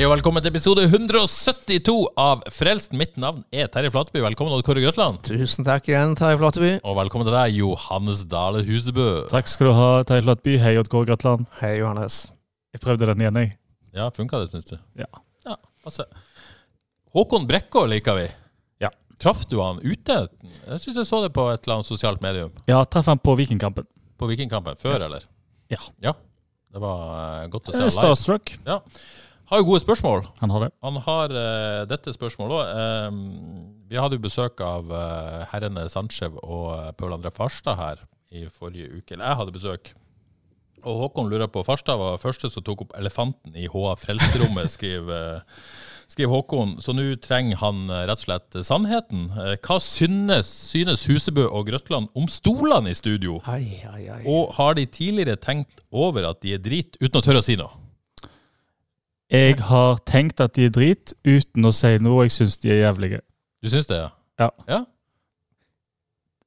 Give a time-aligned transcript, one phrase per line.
[0.00, 2.94] Hei og velkommen til episode 172 av Frelst.
[2.96, 4.22] Mitt navn er Terje Flateby.
[4.24, 5.18] Velkommen Odd Kåre Grøtland.
[5.28, 6.70] Tusen takk igjen, Terje Flateby.
[6.88, 9.26] Og velkommen til deg, Johannes Dale Husebø.
[9.28, 10.56] Takk skal du ha, Terje Flateby.
[10.64, 11.44] Hei, Odd Kåre Grøtland.
[11.58, 12.22] Hei, Johannes.
[12.72, 13.52] Jeg prøvde den igjen, jeg.
[14.00, 14.78] Ja, funka det, syns du?
[15.02, 15.10] Ja.
[15.44, 16.08] Ja, passe.
[17.12, 18.26] Håkon Brekkå liker vi.
[18.80, 18.94] Ja.
[19.20, 20.22] Traff du han ute?
[20.64, 22.56] Jeg syns jeg så det på et eller annet sosialt medium.
[22.72, 23.84] Ja, traff han på Vikingkampen.
[24.16, 24.80] På Vikingkampen.
[24.80, 25.28] Før, eller?
[25.68, 25.84] Ja.
[26.00, 26.16] Ja.
[26.72, 27.08] Det var
[27.42, 27.98] eh, godt å se Eh, han live.
[28.00, 28.56] Starstruck.
[28.64, 28.80] Ja.
[29.50, 30.24] Har jo gode spørsmål.
[30.40, 30.70] Han har det.
[30.86, 33.16] Han har uh, dette spørsmålet òg.
[33.90, 38.46] vi hadde jo besøk av uh, herrene Sanchev og uh, Paul André Farstad her i
[38.46, 39.16] forrige uke.
[39.16, 39.90] Eller jeg hadde besøk.
[40.86, 45.42] Og Håkon lurer på Farstad var første som tok opp elefanten i HA Frelserommet, skriver,
[45.42, 46.76] uh, skriver Håkon.
[46.82, 49.28] Så nå trenger han eh, rett og slett sannheten.
[49.34, 53.38] Eh, hva synes, synes Husebø og Grøtland om stolene i studio?
[53.50, 54.22] Ai, ai, ai.
[54.28, 57.58] Og har de tidligere tenkt over at de er drit, uten å tørre å si
[57.60, 57.79] noe?
[59.30, 62.24] Jeg har tenkt at de er drit, uten å si noe.
[62.26, 63.20] Jeg syns de er jævlige.
[63.62, 64.08] Du syns det, ja?
[64.40, 64.50] Ja.
[64.68, 64.80] ja?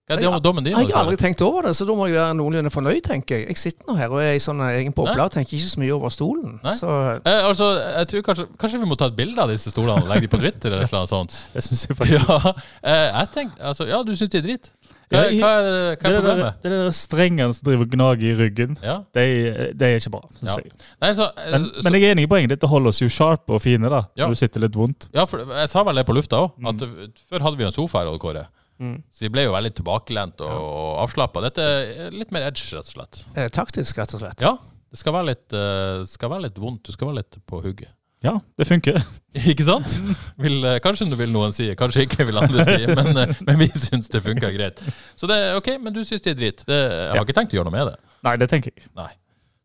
[0.03, 0.73] Hva er dommen din?
[0.75, 3.45] Jeg har aldri tenkt over det, så da må jeg være noenlunde fornøyd, tenker jeg.
[3.53, 5.93] Jeg sitter nå her og er i sånn egen boble og tenker ikke så mye
[5.95, 6.57] over stolen.
[6.75, 6.91] Så
[7.23, 10.09] Eh, altså, jeg tror kanskje, kanskje vi må ta et bilde av disse stolene og
[10.11, 10.75] legge dem på Twitter?
[10.75, 11.37] eller noe sånt.
[11.55, 12.27] Det synes jeg faktisk.
[12.27, 12.53] Ja,
[12.83, 14.71] eh, jeg tenker, altså, ja, du syns de er dritt?
[15.13, 16.61] Hva, hva, hva, er, hva Det er problemet?
[16.63, 18.95] det der strengene som driver og gnager i ryggen, Ja.
[19.13, 20.55] det er, det er ikke bra, Ja.
[20.57, 20.71] jeg.
[21.01, 22.49] Nei, så, eh, Men, så, men jeg er enig i poenget.
[22.55, 24.25] Dette holder oss jo sharp og fine da, Ja.
[24.25, 25.09] når du sitter litt vondt.
[25.13, 26.51] ja, for jeg sa vel det på lufta òg.
[26.59, 27.13] Mm.
[27.29, 28.47] Før hadde vi jo en sofa her, Kåre.
[28.81, 29.03] Mm.
[29.13, 31.41] Så vi ble jo veldig tilbakelent og, og avslappa.
[31.45, 33.25] Dette er litt mer edge, rett og slett.
[33.53, 34.41] taktisk, rett og slett.
[34.41, 34.57] Ja,
[34.91, 36.83] det skal være litt, uh, skal være litt vondt.
[36.83, 37.89] Du skal være litt på hugget.
[38.23, 39.01] Ja, det funker.
[39.51, 39.97] Ikke sant?
[40.39, 43.57] Vil, eh, kanskje du vil noen si, kanskje ikke vil andre si, men, eh, men
[43.59, 44.79] vi syns det funka greit.
[45.19, 46.63] Så det er ok, men du syns det er dritt.
[46.69, 47.25] Det, jeg har Ja.
[47.25, 47.97] ikke tenkt å gjøre noe med det.
[48.23, 48.87] Nei, det tenker jeg.
[48.95, 49.09] Nei.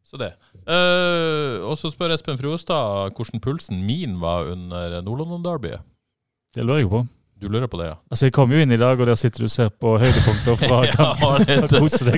[0.09, 0.33] Så det.
[0.65, 5.85] Uh, og så spør Espen Frostad hvordan pulsen min var under Nord-London-derbyet.
[6.57, 7.03] Det lurer jeg på.
[7.39, 7.97] Du lurer på det, ja?
[8.11, 10.57] Altså, Jeg kom jo inn i dag, og der sitter du og ser på høydepunkter
[10.59, 11.45] fra kampen.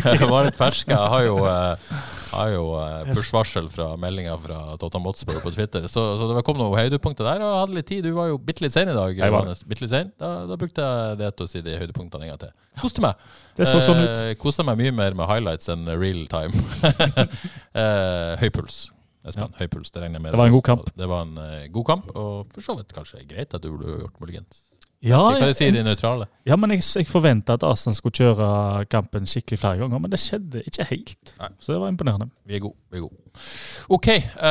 [0.17, 0.89] Jeg var litt fersk.
[0.89, 1.99] Jeg har jo, eh,
[2.31, 5.85] har jo eh, push-varsel fra meldinga fra Tottenham Hotspur på Twitter.
[5.93, 8.07] Så, så det kom noen høydepunkter der, og jeg hadde litt tid.
[8.09, 9.13] Du var jo bitte litt sein i dag.
[9.13, 9.61] Jeg var Johannes.
[9.69, 10.13] Bitte litt sein.
[10.21, 12.55] Da, da brukte jeg det til å si de høydepunktene en gang til.
[12.81, 13.29] Koste meg.
[13.61, 14.15] Det så sånn ut.
[14.25, 16.65] Eh, Koste meg mye mer med highlights enn real time.
[17.85, 18.87] eh, høy puls.
[19.29, 19.93] Espen, høy puls.
[19.93, 20.33] Det regner jeg med.
[20.33, 20.91] Det var en god kamp.
[20.97, 23.99] Det var en eh, god kamp, og for så vidt kanskje greit at du ble
[24.01, 24.63] gjort muligens.
[25.01, 26.27] Ja, Hva de sier de nøytrale?
[26.45, 28.49] ja, men jeg, jeg forventa at Arsenal skulle kjøre
[28.93, 31.33] kampen skikkelig flere ganger, men det skjedde ikke helt.
[31.41, 31.49] Nei.
[31.61, 32.29] Så det var imponerende.
[32.49, 32.77] Vi er gode.
[32.91, 33.17] Vi er gode.
[33.95, 34.09] OK.
[34.37, 34.51] Uh,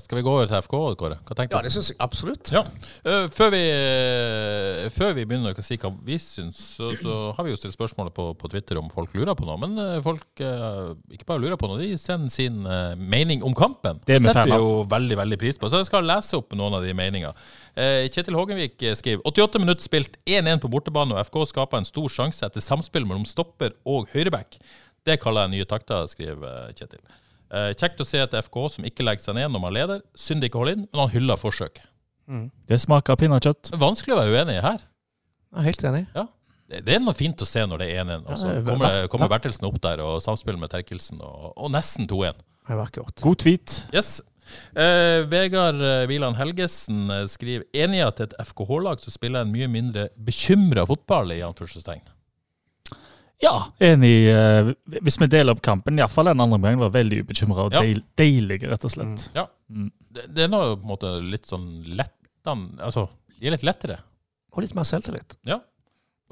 [0.00, 1.16] skal vi gå over til FK, Kåre?
[1.26, 2.44] Hva tenker Ja, det syns jeg absolutt.
[2.54, 2.62] Ja.
[3.04, 7.42] Uh, før, vi, uh, før vi begynner å si hva vi syns, så, så har
[7.46, 9.58] vi jo stilt spørsmålet på, på Twitter om folk lurer på noe.
[9.62, 9.72] Men
[10.04, 12.56] folk ikke bare lurer på noe, de sender sin
[12.98, 13.96] mening om kampen.
[14.06, 15.66] Det er setter vi jo veldig veldig pris på.
[15.70, 17.34] Så jeg skal lese opp noen av de meningene.
[17.72, 21.88] Eh, Kjetil Hågenvik eh, skriver 88 minutter spilt 1-1 på bortebane, og FK skaper en
[21.88, 24.58] stor sjanse etter samspill mellom stopper og høyreback.
[25.06, 27.00] Det kaller jeg nye takter, skriver eh, Kjetil.
[27.52, 30.04] Eh, kjekt å se et FK som ikke legger seg ned når man leder.
[30.16, 31.80] Synd ikke holder inn, men han hyller forsøk.
[32.70, 33.72] Det smaker pinnekjøtt.
[33.80, 34.84] Vanskelig å være uenig her.
[35.52, 36.04] Jeg er helt enig.
[36.16, 36.28] Det
[36.86, 38.22] det er noe fint å se når det er 1-1.
[38.24, 41.68] og så det er kommer, kommer Bertelsen opp der og samspiller med Terkelsen, og, og
[41.74, 42.38] nesten 2-1.
[42.62, 43.20] Det er vakkert.
[43.20, 43.74] God tweet.
[43.92, 44.20] Yes.
[44.76, 49.52] Eh, Vegard eh, Wieland Helgesen eh, skriver enig i at et FKH-lag som spiller en
[49.54, 52.02] mye mindre bekymra fotball, i anførselstegn.
[53.42, 54.28] Ja, enig.
[54.30, 54.72] eh,
[55.02, 57.80] Hvis vi deler opp kampen, iallfall den andre gangen, var veldig ubekymra og Ja.
[57.82, 59.28] deil, deilig, rett og slett.
[59.34, 59.46] Ja.
[59.70, 59.90] Mm.
[60.12, 61.68] Det, det er nå på en måte litt sånn
[61.98, 62.12] lett
[62.42, 63.04] Altså,
[63.38, 64.00] det er litt lettere.
[64.50, 65.36] Og litt mer selvtillit.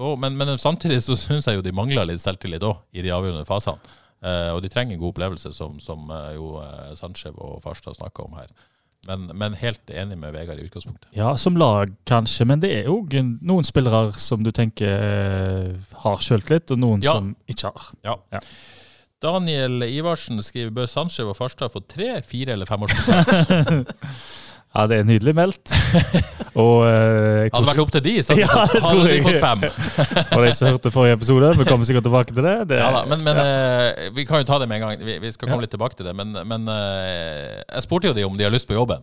[0.01, 3.13] Og, men, men samtidig så syns jeg jo de mangler litt selvtillit òg, i de
[3.15, 3.79] avgjørende fasene.
[4.23, 7.97] Eh, og de trenger en god opplevelse, som, som eh, jo eh, Sandskjev og Farstad
[7.97, 8.51] snakka om her.
[9.09, 11.09] Men, men helt enig med Vegard i utgangspunktet.
[11.17, 12.99] Ja, som lag kanskje, men det er jo
[13.41, 15.73] noen spillere som du tenker
[16.03, 17.15] har sjøltillit, og noen Ja.
[17.17, 17.87] som ikke har.
[18.05, 18.43] Ja.
[19.25, 23.89] Daniel Ivarsen skriver bør Sandskjev og Farstad få tre, fire eller femårskontrakt?
[24.71, 25.73] Ja, det er nydelig meldt.
[26.61, 29.25] Og eh, Hadde det vært opp til de, så hadde, Ja, det hadde de jeg.
[29.25, 29.65] fått fem.
[30.35, 32.55] For de som hørte forrige episode, vi kommer sikkert tilbake til det.
[32.71, 35.03] det Ja da, men, men eh, vi kan jo ta det med en gang.
[35.07, 36.15] Vi, vi skal komme litt tilbake til det.
[36.19, 39.03] Men, men eh, jeg spurte jo de om de har lyst på jobben.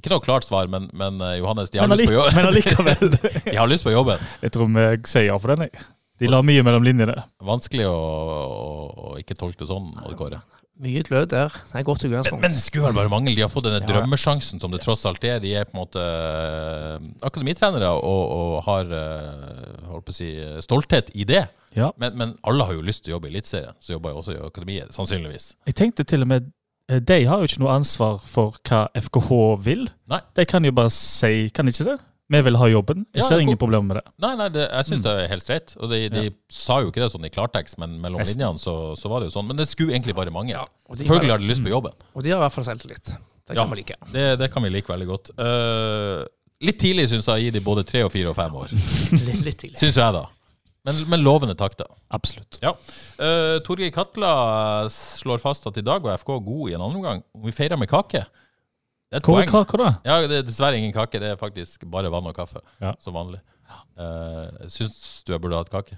[0.00, 1.96] Ikke noe klart svar, men, men eh, Johannes, de har, Mm.
[1.96, 2.92] men, lyst på allike, jobben.
[2.92, 3.44] men allikevel.
[3.52, 4.28] de har lyst på jobben.
[4.44, 5.68] Jeg tror vi sier ja for den.
[5.68, 5.88] jeg.
[6.18, 7.14] De la mye mellom linjene.
[7.46, 8.78] Vanskelig å, å,
[9.12, 10.40] å ikke tolke det sånn, Odd Kåre.
[10.78, 11.48] Mye glød der.
[11.50, 12.42] Det er godt utgangspunkt.
[12.42, 13.32] men men skulle vel bare mangle.
[13.34, 13.86] De har fått denne Ja.
[13.88, 15.40] drømmesjansen som det tross alt er.
[15.42, 20.28] De er på en måte eh, akademitrenere og, og har eh, holdt på å si,
[20.64, 21.46] stolthet i det.
[21.76, 21.90] Ja.
[21.98, 24.36] Men, men alle har jo lyst til å jobbe i Eliteserien, så jobber jo også
[24.36, 25.50] i akademiet, sannsynligvis.
[25.68, 26.46] Jeg tenkte til og med
[26.88, 29.32] eh, De har jo ikke noe ansvar for hva FKH
[29.66, 29.88] vil.
[30.10, 30.20] Nei.
[30.38, 31.98] De kan jo bare si Kan de ikke det?
[32.28, 33.06] Vi vil ha jobben.
[33.16, 34.12] Jeg ser ja, ingen problemer med det.
[34.20, 35.70] Nei, nei, det, jeg syns det er helt streit.
[35.80, 36.32] Og de, de Ja.
[36.52, 38.36] sa jo ikke det sånn i klartekst, men mellom Nesten.
[38.42, 39.46] linjene så, så var det jo sånn.
[39.48, 40.52] Men det skulle egentlig bare mange.
[40.52, 41.92] de Selvfølgelig har- har de lyst på jobben.
[42.14, 43.14] Og de har i hvert fall selvtillit.
[43.48, 43.64] Det Ja.
[43.64, 43.96] kan vi like.
[44.12, 45.30] Det, det kan vi like veldig godt.
[45.40, 46.26] Uh,
[46.60, 48.68] litt tidlig syns jeg å gi de både tre og fire og fem år.
[49.24, 49.78] Litt, litt tidlig.
[49.80, 50.26] Syns jeg, da.
[50.84, 51.86] Men, men lovende takter.
[52.12, 52.58] Absolutt.
[52.60, 52.74] Ja.
[53.18, 57.24] Uh, Torgeir Katla slår fast at i dag var FK god i en annen omgang.
[57.44, 58.26] Vi feirer med kake
[59.08, 59.64] Det er et Hvor er poeng.
[59.66, 59.90] kaka, da?
[60.04, 61.18] Ja, det er dessverre ingen kake.
[61.20, 62.92] Det er faktisk bare vann og kaffe, Ja.
[63.00, 63.40] som vanlig.
[63.98, 65.96] Uh, Syns du jeg burde hatt kake?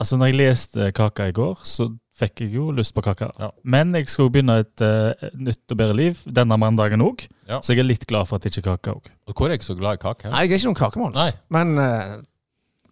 [0.00, 1.86] Altså, når jeg leste kaka i går, så
[2.18, 3.30] fikk jeg jo lyst på kaka.
[3.40, 3.48] Ja.
[3.64, 7.60] Men jeg skal jo begynne et eh, nytt og bedre liv denne mandagen òg, Ja.
[7.60, 9.08] så jeg er litt glad for at det ikke er kake òg.
[9.28, 10.28] Og Kåre er ikke så glad i kake.
[10.30, 11.14] Nei, jeg er ikke noen kakemons.
[11.16, 11.30] Nei.
[11.50, 12.22] Men uh,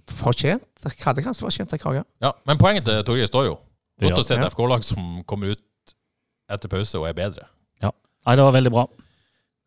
[0.06, 0.64] fortjent.
[0.84, 2.04] Jeg hadde kanskje fortjent en kake.
[2.24, 3.58] Ja, men poenget til Torgeir står jo.
[4.00, 5.94] Det Godt å se et FK-lag som kommer ut
[6.50, 7.46] etter pause og er bedre.
[7.80, 8.82] Nei, det var veldig bra.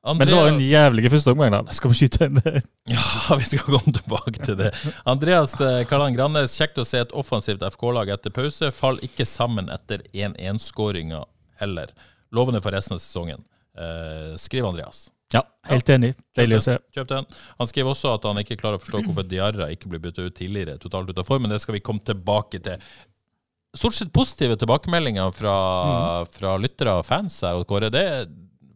[0.04, 1.54] Men det var jo en jævlig første omgang.
[1.56, 1.74] da.
[1.76, 2.62] Skal vi skyte inn det?
[2.92, 4.74] Ja, vi skal komme tilbake til det.
[5.08, 8.72] Andreas eh, Karlan Grannes, kjekt å se et offensivt FK-lag etter pause.
[8.76, 11.22] Fall ikke sammen etter 1-1-skåringa
[11.64, 11.94] heller.
[12.36, 13.46] Lovende for resten av sesongen.
[13.80, 15.06] Eh, skriv Andreas.
[15.34, 15.42] Ja,
[15.72, 16.12] helt enig.
[16.38, 16.76] Deilig å se.
[16.94, 17.26] Kjøp den.
[17.58, 20.36] Han skriver også at han ikke klarer å forstå hvorfor Diarra ikke blir byttet ut
[20.38, 20.76] tidligere.
[20.84, 22.84] Totalt ut av form, men det skal vi komme tilbake til.
[23.74, 25.56] Stort sett positive tilbakemeldinger fra,
[26.36, 27.58] fra lyttere og fans her.
[27.58, 28.04] og Kåre, det,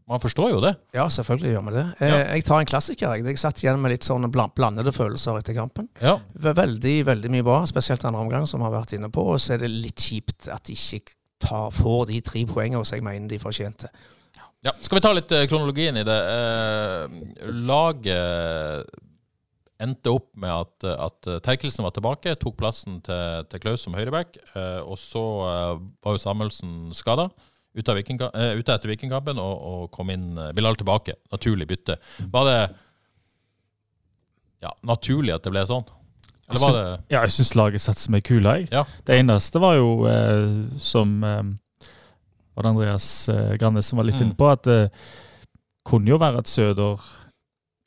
[0.07, 0.71] man forstår jo det.
[0.95, 1.85] Ja, selvfølgelig gjør vi det.
[1.99, 2.19] Jeg, Ja.
[2.35, 3.13] Jeg tar en klassiker.
[3.17, 5.89] Jeg, jeg satt igjen med litt sånne bland, blandede følelser etter kampen.
[6.01, 6.15] Ja.
[6.33, 9.25] Veldig veldig mye bra, spesielt andre omgang, som vi har vært inne på.
[9.33, 12.95] Og så er det litt kjipt at de ikke tar, får de tre poengene som
[12.97, 13.91] jeg mener de fortjente.
[14.65, 16.15] Ja, Skal vi ta litt eh, kronologien i det?
[16.17, 18.87] Eh, laget
[19.77, 24.39] endte opp med at, at Terkelsen var tilbake, tok plassen til, til Klaus som høyreback.
[24.55, 27.27] Eh, og så eh, var jo Samuelsen skada.
[27.77, 31.13] Ute, av Viking, eh, ute etter Vikingkampen og, og kom inn uh, Bilal tilbake.
[31.31, 31.99] Naturlig bytte.
[32.33, 32.57] Var det
[34.65, 35.85] ja, naturlig at det ble sånn?
[36.47, 38.69] Eller var det Ja, jeg syns laget satser med kula, jeg.
[38.73, 38.85] Ja.
[39.05, 43.07] Det eneste var jo, uh, som var det Andreas
[43.61, 44.29] Grannes som var litt Mm.
[44.31, 44.91] inne på, at det
[45.85, 46.97] kunne jo være at Søder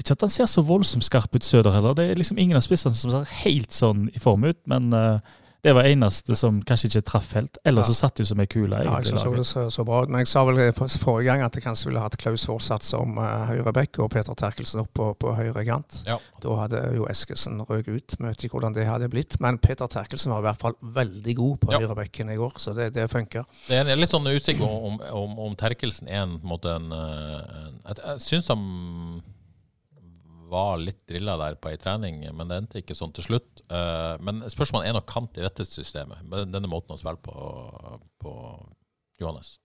[0.00, 1.92] Ikke at han ser så voldsomt skarp ut, Søder heller.
[1.92, 5.18] Det er liksom ingen av spissene som ser helt sånn i form ut, men eh,
[5.62, 7.58] det var eneste som kanskje ikke traff helt.
[7.64, 7.92] Ellers Ja.
[7.92, 8.76] så satt det jo som ei kule.
[8.76, 9.36] Ja, jeg laget.
[9.36, 10.08] det så, så bra ut.
[10.08, 13.18] Men jeg sa vel for- forrige gang at jeg kanskje ville hatt Klaus fortsatt som
[13.18, 16.02] uh, høyreback og Peter Terkelsen opp på, på høyre kant.
[16.06, 16.16] Ja.
[16.40, 18.16] Da hadde jo Eskesen røk ut.
[18.18, 19.38] Vi vet ikke hvordan det hadde blitt.
[19.40, 21.78] Men Peter Terkelsen var i hvert fall veldig god på Ja.
[21.84, 23.44] høyrebekken i går, så det, det funker.
[23.68, 27.66] Det er litt sånn usikker om, om, om Terkelsen er en, en måte en, eh,
[27.66, 29.22] en Jeg, jeg syns han
[30.50, 33.64] var litt drilla der på ei trening, men det endte ikke sånn til slutt.
[33.70, 37.34] Eh, men spørsmålet er nok kant i dette systemet, med denne måten å spille på,
[38.22, 38.36] på
[39.22, 39.58] Johannes.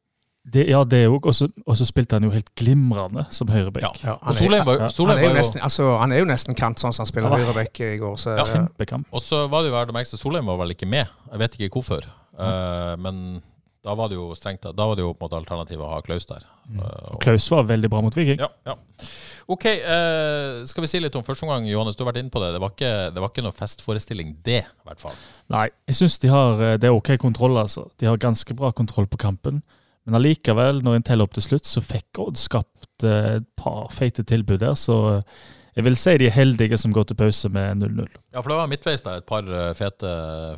[0.46, 1.26] Det, ja, det òg.
[1.26, 4.04] Og så og så spilte han jo helt glimrende som høyreback.
[4.04, 4.18] Ja.
[4.22, 4.90] Han, er, var, ja.
[4.94, 7.82] han, er jo nesten, altså, han er jo nesten kant sånn som han spiller høyreback
[7.82, 8.20] i går.
[8.22, 9.00] Så, Ja.
[9.10, 11.10] Og så var det jo verdt å merke seg Solheim var vel ikke med.
[11.32, 12.06] Jeg vet ikke hvorfor.
[12.38, 13.42] Uh, men
[13.86, 16.02] da var det jo strengt Da var det jo på en måte alternativet å ha
[16.06, 16.44] Klaus der.
[16.66, 16.80] Mm.
[16.82, 18.40] og- Klaus var veldig bra mot Viking.
[18.42, 18.76] Ja, ja.
[19.48, 21.96] OK, eh, skal vi si litt om første omgang, Johannes?
[21.96, 22.52] Du har vært inne på det.
[22.56, 25.14] Det var ikke, det var ikke noe festforestilling, det, i hvert fall.
[25.54, 27.86] Nei, jeg syns de har eh, Det er OK kontroll, altså.
[28.02, 29.62] De har ganske bra kontroll på kampen.
[30.06, 33.88] Men allikevel, når en teller opp til slutt, så fikk Odd skapt eh, et par
[33.94, 34.74] feite tilbud der.
[34.78, 35.22] Så eh,
[35.76, 38.06] jeg vil si de er heldige som går til pause med 0-0.
[38.32, 40.12] Ja, for det var midtveis der et par eh, fete,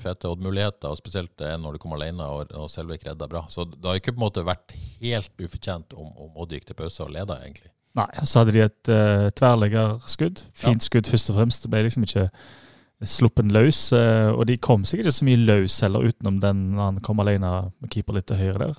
[0.03, 3.45] fete Odd-muligheter, og spesielt en når du kom alene og, og Selvik redda bra.
[3.49, 6.77] Så det har ikke på en måte vært helt ufortjent om, om Odd gikk til
[6.77, 7.71] pause og leda, egentlig.
[7.97, 10.43] Nei, så hadde de et uh, tverrleggerskudd.
[10.53, 11.63] Fint skudd, først og fremst.
[11.65, 12.27] Det ble liksom ikke
[13.09, 13.79] sluppen løs.
[13.89, 17.55] Uh, og de kom sikkert ikke så mye løs heller, utenom den han kom alene
[17.81, 18.77] med keeper litt til høyre der.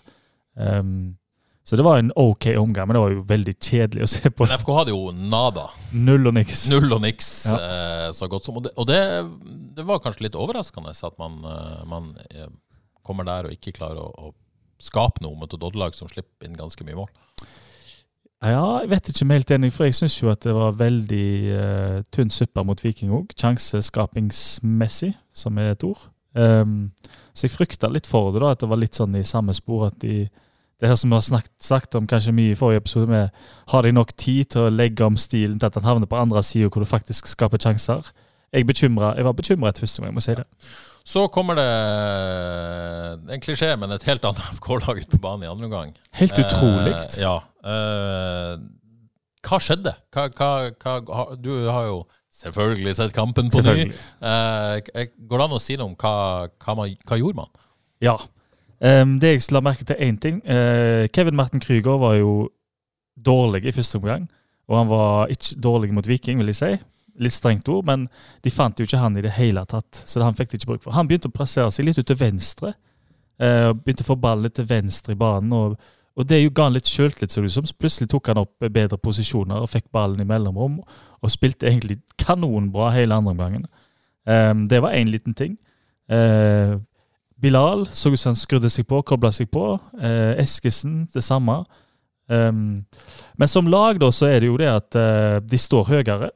[0.59, 1.17] Ehm,
[1.69, 4.47] så det var en OK omgang, men det var jo veldig kjedelig å se på.
[4.49, 5.67] Men FK hadde jo nada.
[5.93, 6.63] Null og niks.
[6.73, 7.59] Null og niks Ja.
[7.61, 8.57] eh, så godt som.
[8.57, 9.01] Og, det, og det,
[9.77, 12.49] det var kanskje litt overraskende at man, eh, man eh,
[13.05, 14.33] kommer der og ikke klarer å, å
[14.81, 17.13] skape noe mot et Odd-lag som slipper inn ganske mye mål.
[18.39, 20.57] Ja, jeg vet ikke om jeg er helt enig, for jeg syns jo at det
[20.57, 23.37] var veldig uh, tynn suppe mot Viking òg.
[23.37, 26.05] Sjanseskapingsmessig, som er et ord.
[26.39, 26.93] Um,
[27.35, 29.89] så jeg frykta litt for det, da, at det var litt sånn i samme spor
[29.91, 30.29] at de
[30.81, 33.29] det her som vi har snakket, snakket, om kanskje mye i forrige episode, med
[33.73, 36.43] har de nok tid til å legge om stilen til at han havner på andre
[36.47, 38.13] sida, hvor du faktisk skaper sjanser?
[38.55, 40.47] Jeg, jeg var bekymra etter første gang, jeg må si det.
[41.09, 41.67] Så kommer det
[43.33, 45.95] en klisjé, men et helt annet FK-lag ut på banen i andre omgang.
[46.21, 46.95] Helt utrolig.
[46.95, 47.35] Eh, ja.
[47.65, 48.55] Eh,
[49.49, 49.95] hva skjedde?
[50.15, 50.51] Hva, hva,
[51.09, 52.03] hva, du har jo
[52.39, 53.89] selvfølgelig sett kampen på ny.
[53.89, 57.55] Eh, går det an å si noe om hva, man, hva gjorde man?
[58.05, 58.19] Ja.
[58.79, 60.43] Um, det jeg la merke til én ting.
[60.47, 62.51] Uh, Kevin Martin Krüger var jo
[63.17, 64.29] dårlig i første omgang.
[64.69, 66.77] Og han var ikke dårlig mot Viking, vil jeg si
[67.19, 68.07] litt strengt ord, men
[68.45, 70.05] de fant jo ikke han i det hele tatt.
[70.07, 70.95] Så han fikk det ikke bruk for.
[70.95, 72.75] Han begynte å plassere seg litt ut til venstre.
[73.43, 75.53] Uh, begynte å få ballen litt til venstre i banen.
[75.53, 75.79] og,
[76.19, 77.35] og det ga han litt sjøltillit.
[77.35, 80.81] Så plutselig tok han opp bedre posisjoner og fikk ballen i mellomrom.
[81.23, 83.67] Og spilte egentlig kanonbra hele andre omgangen.
[84.29, 85.57] Um, det var én liten ting.
[86.09, 86.79] Eh,
[87.41, 89.77] Bilal så ut som han skrudde seg på, kobla seg på.
[90.01, 91.63] Eh, Eskesen det samme.
[92.29, 92.85] Um,
[93.41, 96.29] men som lag da, så er det jo det at uh, de står høyere.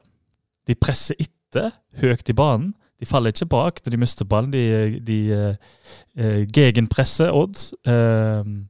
[0.67, 1.69] De presser etter
[2.01, 2.71] høyt i banen.
[2.99, 4.53] De faller ikke bak når de mister ballen.
[4.53, 7.59] De, de uh, gegenpresser Odd.
[7.85, 8.63] Um,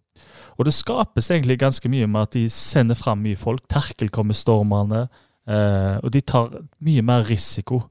[0.57, 3.63] og det skapes egentlig ganske mye med at de sender fram mye folk.
[3.69, 5.07] Terkel kommer stormende.
[5.47, 6.51] Uh, og de tar
[6.83, 7.81] mye mer risiko.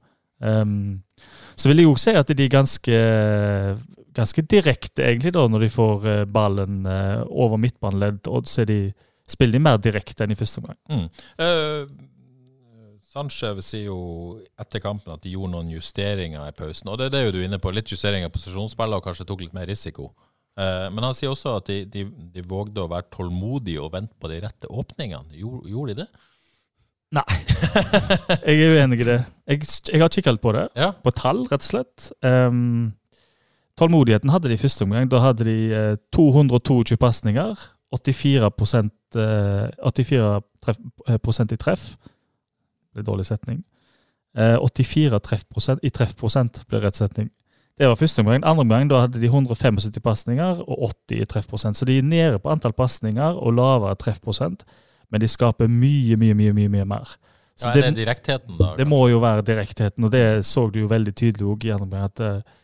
[0.42, 1.02] Um,
[1.56, 2.98] så vil jeg jo si at de er ganske,
[4.14, 6.86] ganske direkte, egentlig, da, når de får ballen
[7.28, 8.28] over midtbaneledd.
[8.28, 8.92] Og så de,
[9.30, 10.78] spiller de mer direkte enn i første omgang.
[10.90, 11.06] Mm.
[11.40, 12.08] Uh,
[13.12, 14.00] Sanchez sier jo
[14.60, 16.88] etter kampen at de gjorde noen justeringer i pausen.
[16.88, 17.72] Og det er det jo du er inne på.
[17.74, 20.10] Litt justeringer av posisjonsspillet og kanskje tok litt mer risiko.
[20.56, 24.16] Eh, men han sier også at de, de, de vågde å være tålmodige og vente
[24.20, 25.36] på de rette åpningene.
[25.36, 26.24] Gjorde, gjorde de det?
[27.12, 27.26] Nei,
[28.48, 29.18] jeg er uenig i det.
[29.50, 30.64] Jeg, jeg har kikket litt på det.
[30.80, 30.94] Ja.
[31.04, 32.08] På tall, rett og slett.
[32.24, 32.94] Um,
[33.78, 35.10] tålmodigheten hadde de i første omgang.
[35.10, 37.68] Da hadde de uh, 222 pasninger.
[37.92, 41.86] 84, uh, 84 treff, uh, i treff
[42.92, 43.62] ble dårlig setning.
[44.32, 47.28] Eh, 84 treffprosent, i treffprosent ble rett setning.
[47.76, 48.44] Det var første omgang.
[48.44, 51.76] Andre omgang da hadde de 175 pasninger og 80 i treffprosent.
[51.76, 54.64] Så de er nede på antall pasninger og lavere treffprosent,
[55.12, 57.14] men de skaper mye, mye, mye, mye, mye mer.
[57.56, 58.72] Så ja, det, er direktheten, da?
[58.78, 61.88] Det må jo være direktheten, og det så du jo veldig tydelig òg i andre
[61.88, 62.08] omgang.
[62.08, 62.61] At uh,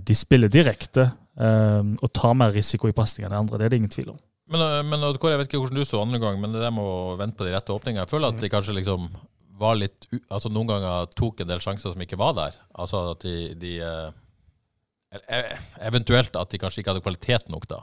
[0.00, 1.10] de spiller direkte
[1.40, 3.58] uh, og tar mer risiko i pasning enn andre.
[3.60, 4.20] Det er det ingen tvil om.
[4.48, 7.16] Men, men Jeg vet ikke hvordan du så andre gang, men det der med å
[7.20, 9.10] vente på de rette åpningene Jeg føler at de kanskje liksom
[9.58, 12.56] var litt altså Noen ganger tok en del sjanser som ikke var der.
[12.78, 15.54] Altså at de, de eh,
[15.88, 17.82] Eventuelt at de kanskje ikke hadde kvalitet nok, da.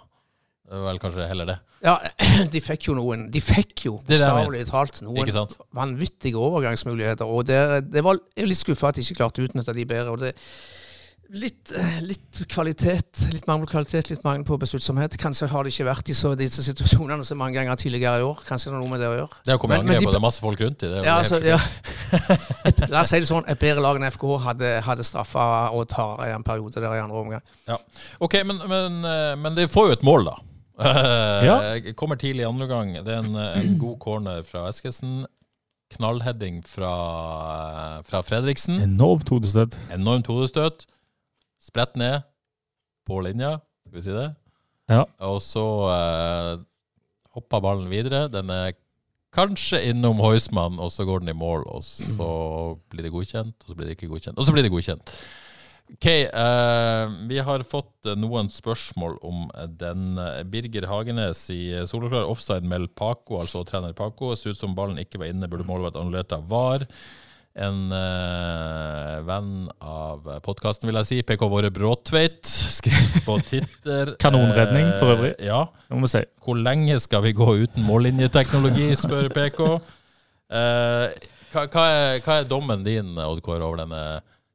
[0.65, 1.56] Det var vel kanskje heller det.
[1.86, 2.00] Ja,
[2.54, 7.30] de fikk jo noen De fikk jo bokstavelig talt noen vanvittige overgangsmuligheter.
[7.30, 7.60] Og det,
[7.92, 10.15] det var, jeg er litt skuffa at de ikke klarte å utnytte de bedre.
[10.15, 10.34] og det
[11.34, 15.15] Litt, eh, litt, kvalitet, litt mangel på kvalitet, litt mangel på besluttsomhet.
[15.17, 18.44] Kanskje har det ikke vært i så, disse situasjonene så mange ganger tidligere i år.
[18.46, 19.39] Kanskje det er noe med det å gjøre.
[19.41, 21.01] Det har kommet angrep, de, og det er masse folk rundt i det.
[21.08, 21.58] Ja, altså, ja.
[22.94, 26.22] La oss si det sånn, et bedre lag enn FK hadde, hadde straffa og tar
[26.27, 27.46] i en periode der i andre omgang.
[27.65, 27.79] Ja.
[28.22, 30.38] Ok, men, men, eh, men de får jo et mål, da.
[31.50, 31.58] ja.
[31.98, 32.98] Kommer tidlig i andre gang.
[33.01, 35.24] Det er en, en god corner fra Eskesen
[35.96, 38.82] knallheading fra, fra Fredriksen.
[38.84, 39.77] Enormt hodestøt.
[39.94, 40.86] Enormt hodestøt.
[41.66, 42.22] Spredt ned
[43.06, 44.28] på linja, skal vi si det.
[44.92, 45.04] Ja.
[45.26, 46.52] Og så eh,
[47.34, 48.28] hopper ballen videre.
[48.34, 48.76] Den er
[49.36, 51.66] kanskje innom Heusmann, og så går den i mål.
[51.74, 52.30] Og så
[52.92, 54.38] blir det godkjent, og så blir det ikke godkjent.
[54.38, 55.12] Og så blir det godkjent.
[55.96, 59.50] Ok, eh, Vi har fått noen spørsmål om
[59.82, 60.18] den.
[60.50, 64.36] Birger Hagenes i soloklar offside melder Paco, altså trener Paco.
[64.36, 66.90] Ser ut som ballen ikke var inne, burde målet vært annullert av VAR
[67.56, 74.92] en uh, venn av podkasten, vil jeg si, PK Våre Bråtveit, skrev på Titter Kanonredning,
[75.00, 75.32] for øvrig.
[75.40, 75.62] Uh, ja.
[75.88, 76.24] Det må vi si.
[76.44, 79.62] Hvor lenge skal vi gå uten mållinjeteknologi, spør PK.
[79.72, 84.04] Uh, eh, hva, hva, er, hva, er, dommen din, Oddkår, over denne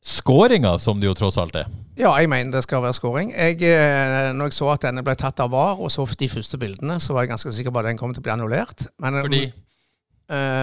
[0.04, 1.72] skåringa, som det jo tross alt er?
[1.96, 3.32] Ja, jeg mener det skal være skåring.
[3.32, 7.16] når jeg så at denne ble tatt av VAR, og så de første bildene, så
[7.16, 8.88] var jeg ganske sikker på at den kom til å bli annullert.
[9.00, 9.46] Men, Fordi?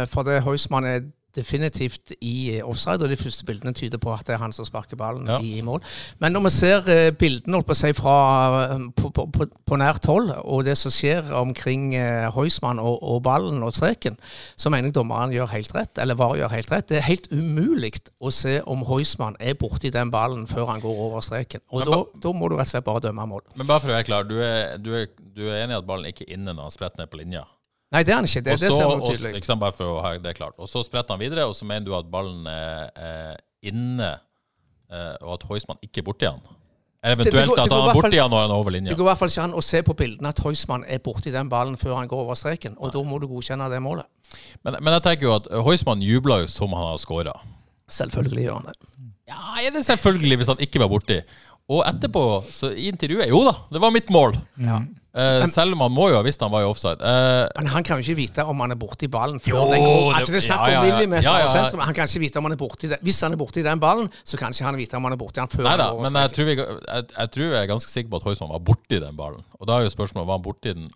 [0.08, 1.01] for det Heusmann er
[1.36, 4.98] definitivt i offside, og de første bildene tyder på at det er han som sparker
[5.00, 5.38] ballen ja.
[5.43, 5.84] i, mål.
[6.24, 8.15] Men når vi ser uh, bildene på, si, fra,
[8.74, 13.22] uh, på, på, på, nært hold, og det som skjer omkring eh, Heusmann og, og,
[13.25, 14.17] ballen og streken,
[14.57, 16.89] så mener jeg dommeren gjør helt rett, eller VAR gjør helt rett.
[16.89, 21.03] Det er helt umulig å se om Heusmann er borti den ballen før han går
[21.07, 21.63] over streken.
[21.72, 23.46] Og da, må du rett og slett bare dømme mål.
[23.55, 25.88] Men bare for å være klar, du er, du er, du er enig i at
[25.88, 27.46] ballen ikke er inne når han spretter ned på linja?
[27.91, 28.41] Nei, det er han ikke.
[28.44, 29.44] Det, Og det ser man tydelig.
[29.48, 30.53] sant, bare for å ha det klart.
[30.60, 34.10] Og så spretter han videre, og så mener du at ballen er, er inne,
[34.91, 36.41] eh, og at Heusmann ikke er borti han.
[37.03, 38.72] Eller Det- det eventuelt går- det at han er borti han når han er over
[38.72, 38.89] linja.
[38.89, 41.32] Det går i hvert fall ikke an å se på bildene at Heusmann er borti
[41.32, 42.75] den ballen før han går over streken.
[42.77, 44.06] Og da må du godkjenne det målet.
[44.65, 47.39] Men, men jeg tenker jo at Heusmann jubla jo som han har skåra.
[47.88, 48.75] Selvfølgelig gjør han det.
[49.27, 51.22] Ja, er det selvfølgelig hvis han ikke var borti.
[51.70, 54.34] Og etterpå, så i intervjuet Jo da, det var mitt mål.
[54.60, 54.79] Eh,
[55.17, 57.01] om han må jo ha visst han var i offside.
[57.01, 59.81] Uh, Men han kan jo ikke vite om han er borti ballen før Jo, den
[59.86, 60.13] går.
[60.13, 60.83] Altså, det er snakk ja, ja, ja.
[60.91, 61.81] millimeter Ja, ja, ja.
[61.88, 63.00] Han kan ikke vite om han er borti det.
[63.05, 65.41] Hvis han er borti den ballen, så kan ikke han vite om han er borti
[65.41, 68.13] den før Nei da, men jeg tror, vi, jeg, jeg tror jeg er ganske sikker
[68.13, 69.43] på at Heusmann var borti den ballen.
[69.59, 70.88] Og da er jo spørsmålet var han borti den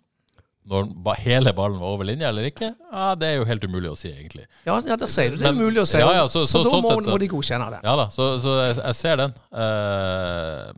[0.70, 0.86] når
[1.18, 2.68] hele ballen var over linja eller ikke.
[2.92, 4.44] Ja, Det er jo helt umulig å si, egentlig.
[4.64, 5.46] Ja, ja, der sier du det.
[5.46, 5.98] Er Men- umulig å si.
[5.98, 7.80] Ja, ja, så- så- da sånn må, sett så- må de godkjenne det.
[7.82, 9.34] Ja da, så, så jeg, jeg ser den.
[9.50, 10.72] Uh,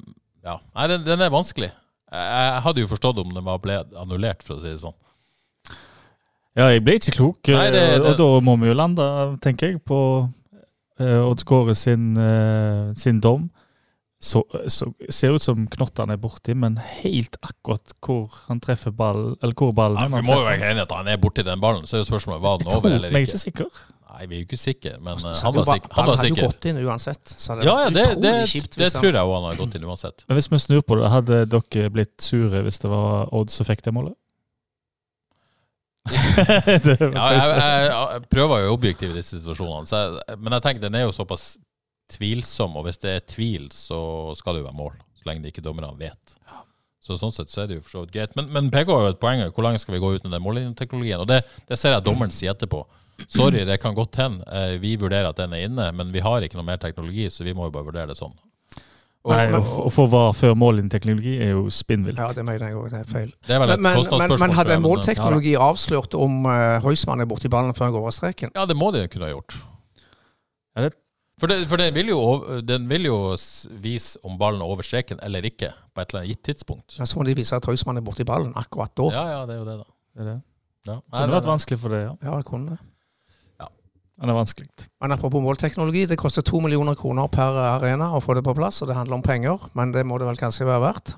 [0.44, 0.58] ja.
[0.74, 1.70] Nei, den, den er vanskelig.
[2.14, 4.94] Jeg, jeg hadde jo forstått om den var ble annullert, for å si det sånn.
[6.54, 9.02] Ja, jeg ble ikke klok, Nei, det- eh, det- og da må vi jo lande,
[9.42, 9.98] tenker jeg, på
[11.00, 13.50] uh, Odd Kåre sin, eh, sin dom.
[14.22, 19.34] Så, så ser ut som knottene er borti, men helt akkurat hvor han treffer ballen,
[19.42, 21.60] eller hvor ballen Ja, for Vi må jo være enige at han er borti den
[21.60, 21.82] ballen.
[21.84, 23.34] Så er jo spørsmålet var den Jeg tror over eller er ikke.
[23.34, 23.66] ikke sikker.
[24.24, 25.90] Nei, vi er jo ikke sikre, men eh, Så han var sikker.
[25.92, 27.32] Han var hadde jo gått inn uansett.
[27.36, 29.74] Så det Ja, ja, det, det, kjipt det han- tror jeg òg han hadde gått
[29.76, 30.24] inn uansett.
[30.28, 33.68] Men hvis vi snur på det, hadde dere blitt sure hvis det var Odd som
[33.68, 34.16] fikk det målet?
[36.08, 40.64] det Ja, jeg, jeg, jeg prøver jo objektiv i disse situasjonene, så jeg, men jeg
[40.66, 41.54] tenker den er jo såpass
[42.12, 43.98] tvilsom, og hvis det er tvil, så
[44.36, 44.96] skal det jo være mål.
[45.16, 46.34] Så lenge det ikke dommerne vet.
[47.04, 48.36] Så sånn sett så er det jo for så vidt greit.
[48.36, 49.42] Men, men PK har jo et poeng.
[49.52, 51.20] Hvor langt skal vi gå uten den mållinjeteknologien?
[51.20, 52.80] Og det, det ser jeg dommeren sier etterpå.
[53.28, 54.44] Sorry, det kan godt hende.
[54.50, 57.44] Eh, Vi vurderer at den er inne, men vi har ikke noe mer teknologi, så
[57.44, 58.34] vi må jo bare vurdere det sånn.
[59.24, 62.18] Og, Nei, å få VAR før målteknologi er jo spinnvilt.
[62.20, 62.90] Ja, det mener jeg òg.
[62.92, 63.30] Det er feil.
[63.46, 67.20] det er vel Men, et men, men, men hadde men- målteknologi avslørt om uh, Heusmann
[67.24, 68.50] er borti ballen før han går over streken?
[68.54, 69.56] Ja, det må de kunne ha gjort.
[70.76, 70.98] Ja, det-
[71.40, 73.16] For, det, for den, vil jo, den vil jo
[73.82, 76.94] vise om ballen er over streken eller ikke, på et eller annet gitt tidspunkt.
[76.98, 79.08] Ja, Så må de vise at Heusmann er borti ballen akkurat da.
[79.10, 79.88] Ja, ja, det er jo det, da.
[80.14, 80.42] Det er det.
[80.86, 80.92] Ja.
[80.94, 82.12] Nei, Det kunne vært vanskelig for det, ja.
[82.22, 82.78] Ja, det kunne det.
[84.18, 84.68] Men det er vanskelig.
[85.02, 88.78] Men apropos målteknologi, det koster to millioner kroner per arena å få det på plass,
[88.84, 91.16] og det handler om penger, men det må det vel kanskje være verdt?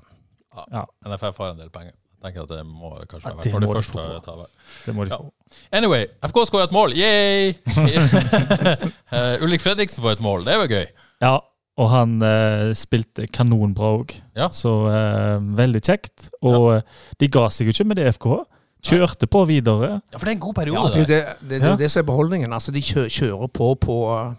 [0.73, 1.93] Ja, NFF har en del penger.
[2.17, 4.55] Jeg tenker at det må kanskje Ja, være det verdt når de vær.
[4.87, 5.19] Det må de Ja.
[5.21, 5.29] få.
[5.77, 6.97] Anyway, FK skårer et mål!
[6.97, 7.53] Yay!
[7.69, 10.47] uh, Ulrik Fredriksen får et mål.
[10.49, 10.87] Det er jo gøy.
[11.23, 11.35] Ja,
[11.77, 14.17] og han uh, spilte kanonbra òg.
[14.39, 14.49] Ja.
[14.49, 16.31] Så uh, veldig kjekt.
[16.41, 16.83] Og eh,
[17.21, 18.41] de ga seg jo ikke med det, FKH.
[18.85, 20.01] Kjørte på videre.
[20.13, 21.77] Ja, for det er en god Ja, det er jo det, det, det, Ja.
[21.77, 22.53] det som er beholdningen.
[22.53, 23.97] Altså, de kjø, kjører på på,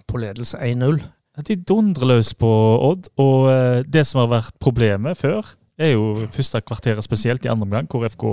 [0.07, 1.01] på ledelse 1-0.
[1.47, 2.47] De dundrer løs på
[2.91, 3.09] Odd.
[3.17, 5.45] Og eh, det som har vært problemet før,
[5.77, 8.23] er jo første kvarteret spesielt i andre omgang, hvor FK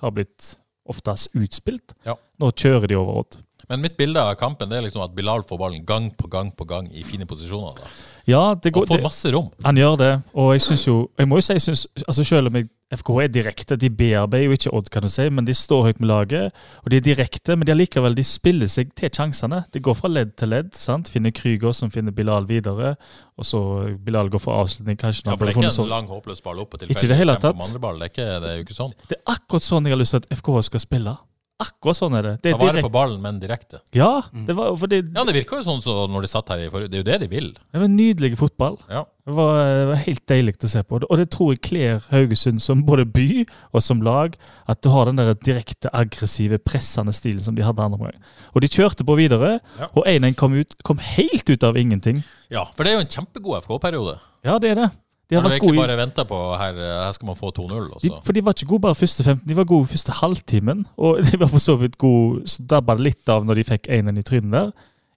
[0.00, 0.56] har blitt
[0.88, 1.94] oftest utspilt.
[2.06, 2.16] Ja.
[2.40, 3.38] Nå kjører de over Odd.
[3.68, 6.48] Men mitt bilde av kampen det er liksom at Bilal får ballen gang på gang
[6.56, 7.76] på gang i fine posisjoner.
[7.76, 7.90] Da.
[8.28, 9.46] Ja, det går, Og får masse rom.
[9.64, 10.10] han gjør det.
[10.34, 13.22] Og jeg syns jo Jeg må jo si, jeg synes, altså selv om jeg, FKH
[13.22, 16.08] er direkte, de bearbeider jo ikke Odd, kan du si, men de står høyt med
[16.08, 16.52] laget.
[16.84, 19.64] Og de er direkte, men de allikevel de spiller seg til sjansene.
[19.74, 20.70] De går fra ledd til ledd.
[20.74, 21.08] sant?
[21.12, 22.94] Finner Krüger, som finner Bilal videre.
[23.36, 23.60] Og så
[24.04, 25.26] Bilal går for avslutning, kanskje.
[25.26, 27.16] Ja, for det er ikke en så- lang, håpløs ball opp og Ikke i det
[27.16, 27.56] hele tatt.
[27.56, 28.92] Det, er ikke, det er jo ikke sånn.
[29.08, 31.18] Det er akkurat sånn jeg har lyst til at FKH skal spille.
[31.58, 32.32] Akkurat sånn er det.
[32.44, 33.80] det Ta vare på ballen, men direkte.
[33.92, 36.68] ja, det var, fordi Ja, det virka jo sånn så når de satt her i
[36.70, 37.48] forrige Det er jo det de vil.
[37.72, 38.76] det var nydelig fotball.
[38.88, 39.02] Ja.
[39.26, 41.00] Det var, det var helt deilig å se på.
[41.10, 43.44] Og det tror jeg kler Haugesund som både by
[43.74, 44.36] og som lag.
[44.68, 48.22] At du har den der direkte aggressive, pressende stilen som de hadde andre omgang.
[48.54, 49.88] Og de kjørte på videre, Ja.
[49.96, 52.22] og 1-1 kom, ut- kom helt ut av ingenting.
[52.50, 54.20] ja, for det er jo en kjempegod FK-periode.
[54.44, 54.90] Ja, det er det.
[55.28, 57.50] De har har du vært egentlig gode bare venta på her, her skal man få
[57.52, 57.90] 2-0.
[57.92, 60.12] og de, så- For de var ikke gode bare første 15, de var gode første
[60.22, 60.86] halvtimen.
[60.96, 63.88] Og de var for så vidt gode, så dabba det litt av når de fikk
[63.88, 64.72] 1-1 i trynet der.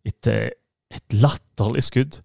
[0.06, 0.52] Etter
[0.91, 2.19] et latterlig skudd.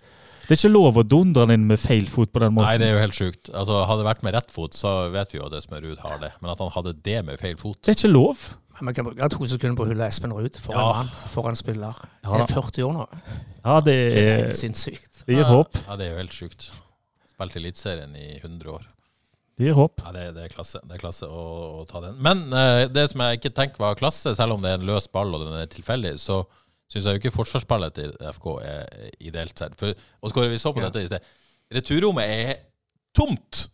[0.48, 2.66] Det er ikke lov å dundre den inn med feil fot på den måten.
[2.70, 3.50] Nei, det er jo helt sjukt.
[3.54, 6.18] Altså, hadde det vært med rett fot, så vet vi jo at Espen Ruud har
[6.22, 6.32] det.
[6.40, 8.44] Men at han hadde det med feil fot Det er ikke lov.
[8.80, 10.84] Men Vi kan bruke to sekunder på å hylle Espen Ruud for Ja.
[10.90, 11.94] en mann, for en spiller.
[12.24, 12.30] Ja.
[12.36, 13.06] Det er 40 år nå.
[13.64, 15.24] Ja, det Det er er, helt sinnssykt.
[15.26, 15.78] det gir håp.
[15.88, 16.70] Ja, det er jo helt sjukt.
[17.36, 18.86] Spilt i Eliteserien i 100 år.
[19.56, 20.00] Det gir håp.
[20.04, 21.42] Ja, det, det er klasse, det er klasse å,
[21.80, 22.16] å ta den.
[22.24, 25.08] Men eh, det som jeg ikke tenker var klasse, selv om det er en løs
[25.12, 26.42] ball og den er tilfeldig, så
[26.92, 29.76] syns jeg jo ikke forsvarsspillet til FK er ideelt sett.
[29.80, 31.32] For, og vi så på dette i sted.
[31.76, 32.52] Returrommet er
[33.16, 33.66] tomt!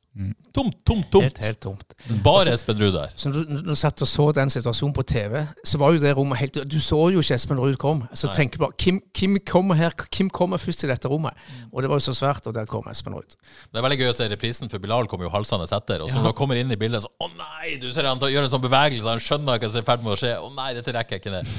[0.53, 1.25] Tomt, tomt, tomt.
[1.25, 1.95] Helt, helt tomt.
[2.25, 3.13] Bare Espen Ruud der.
[3.17, 6.03] Så når du, når du satt og så den situasjonen på TV, så var jo
[6.03, 8.03] det rommet helt Du så jo ikke Espen Ruud kom.
[8.13, 8.35] Så Nei.
[8.43, 11.33] tenker bare hvem, hvem, kommer her, Hvem kommer først til dette rommet.
[11.73, 13.39] Og det var jo så svært, og der kom Espen Ruud.
[13.73, 16.05] Det er veldig gøy å se reprisen, for Bilal kommer jo halsende etter.
[16.05, 17.79] Og så når han kommer inn i bildet, så Å nei!
[17.81, 20.13] Du ser han gjør en sånn bevegelse, han skjønner hva som er i ferd med
[20.13, 20.35] å skje.
[20.37, 21.57] Å nei, dette rekker jeg ikke ned.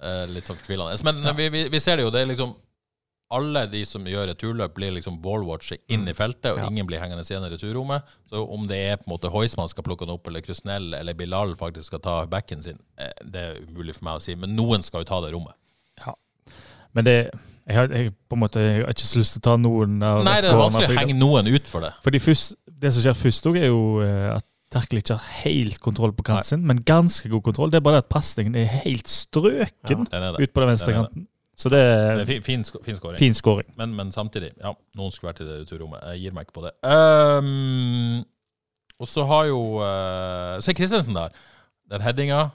[0.00, 1.00] Eh, litt sånn fortvilende.
[1.08, 2.52] Men vi, vi, vi ser det jo, det er liksom
[3.30, 6.66] alle de som gjør returløp, blir liksom ballwatcher inn i feltet, og Ja.
[6.66, 8.02] ingen blir hengende igjen i returrommet.
[8.28, 11.14] Så om det er på en måte Heusmann skal plukke den opp, eller Krusnell eller
[11.14, 14.34] Bilal faktisk skal ta backen sin, eh, det er umulig for meg å si.
[14.34, 15.54] Men noen skal jo ta det rommet.
[15.98, 16.14] Ja.
[16.92, 17.30] Men det
[17.66, 20.02] jeg har, jeg, på en måte, jeg har ikke så lyst til å ta noen
[20.02, 21.92] av Nei, det er vanskelig å henge noen ut for det.
[22.02, 25.78] Fordi først, Det som skjer først, òg, er jo eh, at Terkel ikke har helt
[25.82, 27.70] kontroll på kanten sin, men ganske god kontroll.
[27.70, 31.26] Det er bare det at pasningen er helt strøken er ut på den venstre kanten.
[31.60, 33.18] Så det Det er fin, fin, scoring.
[33.18, 33.68] fin scoring.
[33.76, 36.04] Men, men samtidig, ja, noen skulle vært i det returrommet.
[36.14, 36.72] Jeg gir meg ikke på det.
[36.88, 38.22] Um,
[39.00, 41.34] og så har jo uh, Se Christensen der.
[41.90, 42.46] Den headinga.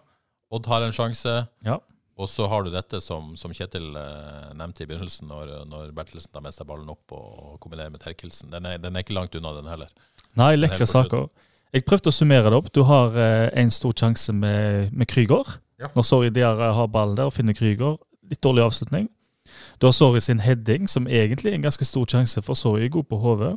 [0.54, 1.36] Odd har en sjanse.
[1.66, 1.78] Ja.
[2.16, 6.32] Og så har du dette som, som Kjetil uh, nevnte i begynnelsen, når, når Bertelsen
[6.34, 8.50] tar med seg ballen opp og kombinerer med Terkelsen.
[8.54, 9.92] Den er, den er ikke langt unna, den heller.
[10.40, 11.28] Nei, lekre saker.
[11.76, 12.72] Jeg prøvde å summere det opp.
[12.74, 15.60] Du har uh, en stor sjanse med, med Krygård.
[15.82, 15.92] Ja.
[15.94, 18.00] Når Sorry Diarra har ballen der og finner Krüger.
[18.30, 19.10] Litt dårlig avslutning.
[19.82, 22.90] Du har Sorry sin heading, som egentlig er en ganske stor sjanse, for Sorry er
[22.94, 23.56] god på hodet.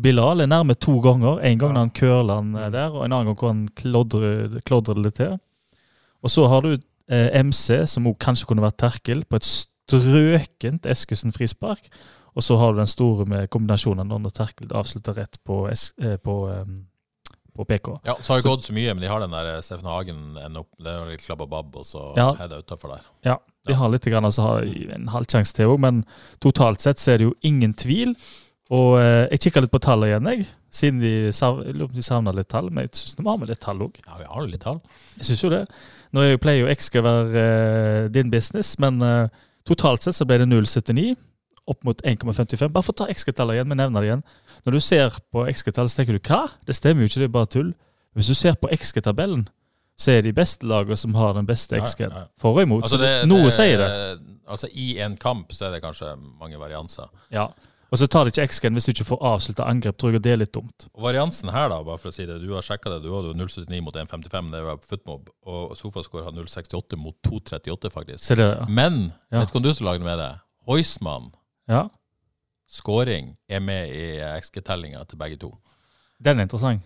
[0.00, 1.40] Bilal er nærme to ganger.
[1.42, 4.60] En gang når han curler han eh, der, og en annen gang hvor han klodrer,
[4.68, 5.38] klodrer det til.
[6.22, 10.86] Og så har du eh, MC, som også kanskje kunne vært terkel, på et strøkent
[10.86, 11.88] Eskesen frispark.
[12.38, 16.14] Og så har du den store med kombinasjonen når Terkel avslutter rett på, es eh,
[16.22, 16.68] på, eh,
[17.56, 17.88] på PK.
[18.06, 20.36] Ja, så har det gått så mye, men de har den der eh, Steffen Hagen
[20.38, 22.28] ender opp, det er litt klabb og babb, og så Ja.
[22.38, 23.08] er det utafor der.
[23.26, 23.38] Ja,
[23.68, 26.04] de har litt, grann, altså, har en halvsjanse til òg, men
[26.44, 28.14] totalt sett så er det jo ingen tvil.
[28.74, 30.48] Og eh, jeg kikka litt på tallene igjen, jeg.
[30.78, 31.12] Siden de,
[31.94, 33.96] de savna litt tall, men jeg syns vi har med litt tall òg.
[34.04, 34.82] Ja, vi har litt tall.
[35.16, 35.62] Jeg synes jo det.
[36.12, 40.28] Nå jeg pleier jo XG å være eh, din business, men eh, totalt sett så
[40.28, 41.16] ble det 0,79
[41.68, 42.68] opp mot 1,55.
[42.72, 44.24] Bare for å ta XG-tallene igjen, vi nevner det igjen.
[44.64, 46.46] Når du ser på XG-tall, så tenker du hva?
[46.64, 47.72] Det stemmer jo ikke, det er bare tull.
[48.16, 49.46] Hvis du ser på XG-tabellen,
[49.98, 52.12] så er de beste lagene som har den beste XG-en.
[52.38, 52.84] For og imot.
[52.86, 54.20] Altså, det, det- noe sier det.
[54.48, 57.08] Altså, I en kamp så er det kanskje mange varianser.
[57.34, 57.48] Ja.
[57.90, 59.96] Og så tar det ikke x-gen hvis du ikke får avslutta angrep.
[59.98, 60.86] Tror jeg det er litt dumt.
[60.94, 63.30] Og Variansen her, da, bare for å si det, du har sjekka det, du hadde
[63.32, 68.22] jo 0,79 mot 1,55, det var Footmob, og Sofascore har 0,68 mot 2,38, faktisk.
[68.24, 68.66] Se det, ja.
[68.68, 69.40] Men Ja.
[69.40, 70.30] vet du hva du som lagde med det?
[70.68, 71.30] Heusmann,
[71.68, 71.86] ja.
[72.68, 75.54] Skåring er med i XG-tellinga til begge to.
[76.24, 76.82] Den er interessant.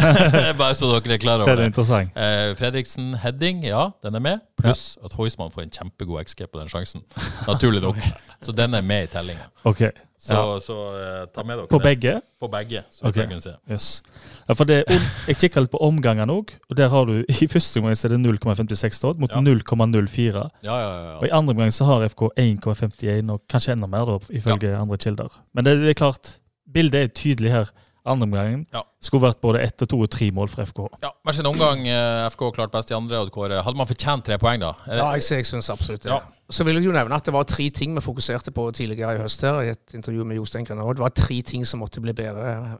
[0.60, 2.10] Bare så dere er klar Den over er det.
[2.14, 4.44] Eh, Fredriksen heading, ja, den er med.
[4.60, 7.02] Pluss at Heusmann får en kjempegod XG på den sjansen.
[7.48, 7.98] Naturlig nok.
[8.46, 9.48] Så den er med i tellinga.
[9.64, 9.90] Okay.
[10.18, 10.58] Så, Ja.
[10.60, 11.82] så eh, ta med dere På det.
[11.82, 12.20] begge?
[12.40, 12.82] På begge.
[12.90, 13.26] Så okay.
[13.26, 13.50] kan se.
[13.70, 14.02] Yes.
[14.48, 14.84] Ja, for det,
[15.28, 18.14] jeg kikka litt på omgangene òg, og der har du i første omgang så er
[18.14, 19.40] det 0,56 Stord mot Ja.
[19.42, 20.46] 0,04.
[20.62, 21.16] Ja, ja, ja.
[21.18, 24.96] Og i andre omgang så har FK 1,51, og kanskje enda mer, da, ifølge andre
[24.96, 25.40] kilder.
[25.54, 26.36] Men det, det er klart,
[26.74, 27.74] bildet er tydelig her.
[28.06, 28.82] Andre omgangen Ja.
[29.02, 30.78] skulle vært både ett to og tre mål for FK.
[31.02, 31.86] ja Hver sin omgang.
[31.88, 33.24] eh, FK klart best i andre.
[33.30, 34.72] Kåre, hadde man fortjent tre poeng, da?
[34.86, 36.10] Ja, jeg, jeg syns absolutt det.
[36.12, 36.20] Ja.
[36.50, 39.18] Så vil jeg jo nevne at det var tre ting vi fokuserte på tidligere i
[39.22, 40.92] høst her, i et intervju med Jostein Grenaa.
[40.94, 42.78] Det var tre ting som måtte bli bedre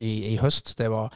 [0.00, 0.76] i, i høst.
[0.76, 1.08] Det var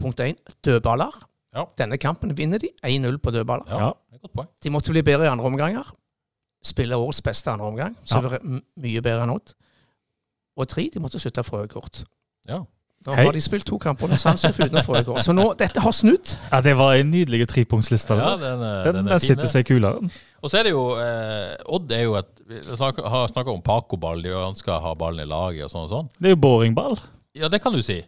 [0.00, 1.12] punkt én dødballer.
[1.54, 1.64] Ja.
[1.78, 3.64] Denne kampen vinner de 1-0 på dødballer.
[3.68, 3.92] Ja, Ja.
[4.10, 4.48] det er godt poeng.
[4.62, 5.92] De måtte bli bedre i andre omganger.
[6.64, 7.96] Spille årets beste andre omgang.
[8.04, 8.28] Så Ja.
[8.28, 8.38] var
[8.76, 9.54] mye bedre enn Odd.
[10.58, 12.02] Og tre, de måtte slutte frøkort.
[12.48, 12.64] Ja.
[13.06, 13.28] Da Hei.
[13.28, 15.22] har de spilt to kamper under Sandnes uten å frøkort.
[15.22, 16.32] Så nå, dette har snudd.
[16.50, 18.16] Ja, Det var en nydelig trepunktsliste.
[18.18, 20.10] ja, den, den, den den, er sitter seg kulere.
[20.42, 23.62] Og så er det jo eh, Odd er jo et Vi snakker, har snakka om
[23.62, 24.22] Paco-ball.
[24.24, 26.10] De ønsker å ha ballen i laget og sånn og sånn.
[26.18, 26.98] Det er jo boringball.
[27.38, 28.00] Ja, det kan du si.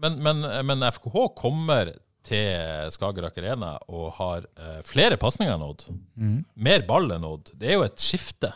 [0.00, 1.92] Men, men, men FKH kommer
[2.28, 5.84] til Skagerrak Arena og har eh, flere pasninger enn Odd.
[6.16, 6.38] Mm.
[6.68, 7.52] Mer ball enn Odd.
[7.58, 8.52] Det er jo et skifte.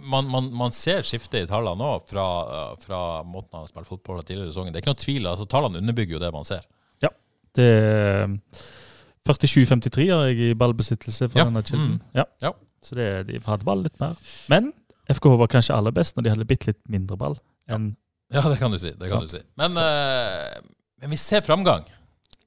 [0.00, 2.24] Man, man, man ser skiftet i tallene nå fra,
[2.56, 4.72] eh, fra måten han har spilt fotball på tidligere i sesongen.
[4.74, 5.26] Det er ikke noe tvil.
[5.30, 6.64] altså Tallene underbygger jo det man ser.
[7.02, 7.08] Ja.
[7.56, 8.36] Det er
[9.26, 11.44] 47-53 har jeg i ballbesittelse for Ja.
[11.48, 11.96] denne kilden.
[11.96, 12.00] Mm.
[12.14, 12.24] Ja.
[12.42, 12.52] Ja.
[12.82, 14.14] Så det, de hadde ball litt mer.
[14.48, 14.72] Men
[15.10, 17.38] FKH var kanskje aller best når de hadde bitte litt mindre ball.
[17.68, 17.96] enn
[18.32, 18.90] Ja, det kan du si.
[18.92, 19.40] det kan du si.
[19.56, 20.60] Men, uh,
[21.00, 21.84] men vi ser framgang.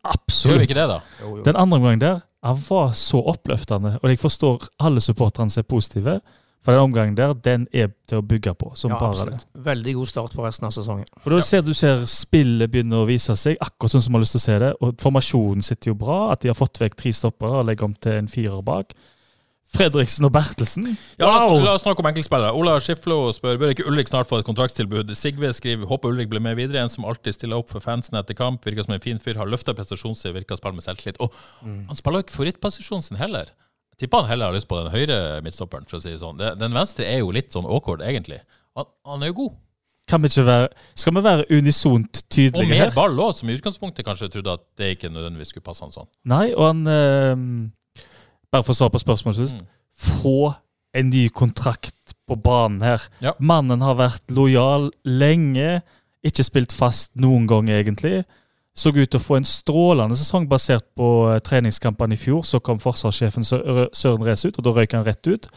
[0.04, 0.54] Absolutt.
[0.56, 1.00] Gjør vi ikke det, da?
[1.44, 5.68] Den andre omgangen der han var så oppløftende, og jeg forstår alle supporterne som er
[5.68, 6.22] positive.
[6.62, 9.22] For den omgangen der, den er til å bygge på, som Ja, bare det.
[9.22, 9.46] absolutt.
[9.66, 11.06] Veldig god start på resten av sesongen.
[11.24, 14.26] Og da ser du ser spillet begynne å vise seg, akkurat sånn som man har
[14.28, 14.74] lyst til å se det.
[14.84, 17.94] Og formasjonen sitter jo bra, at de har fått vekk tre stoppere og legger om
[17.96, 18.92] til en firer bak.
[19.70, 20.98] Fredriksen og Bertelsen.
[21.20, 22.56] Ja, la, oss, la oss snakke om enkeltspillere.
[22.58, 25.14] Ola Skiflo spør bør ikke Ulrik snart få et kontraktstilbud.
[25.16, 26.82] Sigve skriver håper Ulrik blir med videre.
[26.82, 28.66] En som alltid stiller opp for fansen etter kamp.
[28.66, 29.38] Virker som en fin fyr.
[29.38, 31.22] Har løfta prestasjonssida, virker å spille med selvtillit.
[31.22, 33.54] Og han spiller jo ikke favorittposisjonen sin heller.
[34.00, 36.40] Tipper han heller har lyst på den høyre midtstopperen, for å si det sånn.
[36.40, 38.40] Den venstre er jo litt sånn awkward, egentlig.
[38.80, 39.58] Han, han er jo god.
[40.10, 42.94] Kan vi ikke være, skal vi være unisont Og tydelige mer her?
[42.96, 46.08] ball òg, som i utgangspunktet kanskje trodde at det ikke nødvendigvis skulle passe han sånn.
[46.32, 47.44] Nei, og han eh,
[48.50, 49.60] Bare for å svare på spørsmålet først.
[49.60, 49.68] Mm.
[49.94, 50.38] Få
[50.98, 53.04] en ny kontrakt på banen her.
[53.22, 53.36] Ja.
[53.38, 55.84] Mannen har vært lojal lenge.
[56.26, 58.24] Ikke spilt fast noen gang, egentlig.
[58.80, 62.46] Så ut til å få en strålende sesong basert på eh, treningskampene i fjor.
[62.48, 65.50] Så kom forsvarssjefen Søren Rees ut, og da røyk han rett ut.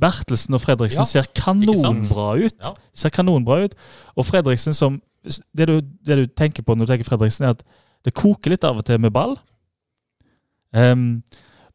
[0.00, 2.56] Bertelsen og Fredriksen Ja, ser kanonbra ut.
[2.58, 2.74] Ja.
[2.96, 3.78] Ser kanonbra ut.
[4.16, 4.98] Og Fredriksen som
[5.52, 7.64] det du, det du tenker på når du tenker Fredriksen, er at
[8.06, 9.36] det koker litt av og til med ball.
[10.72, 11.20] Um,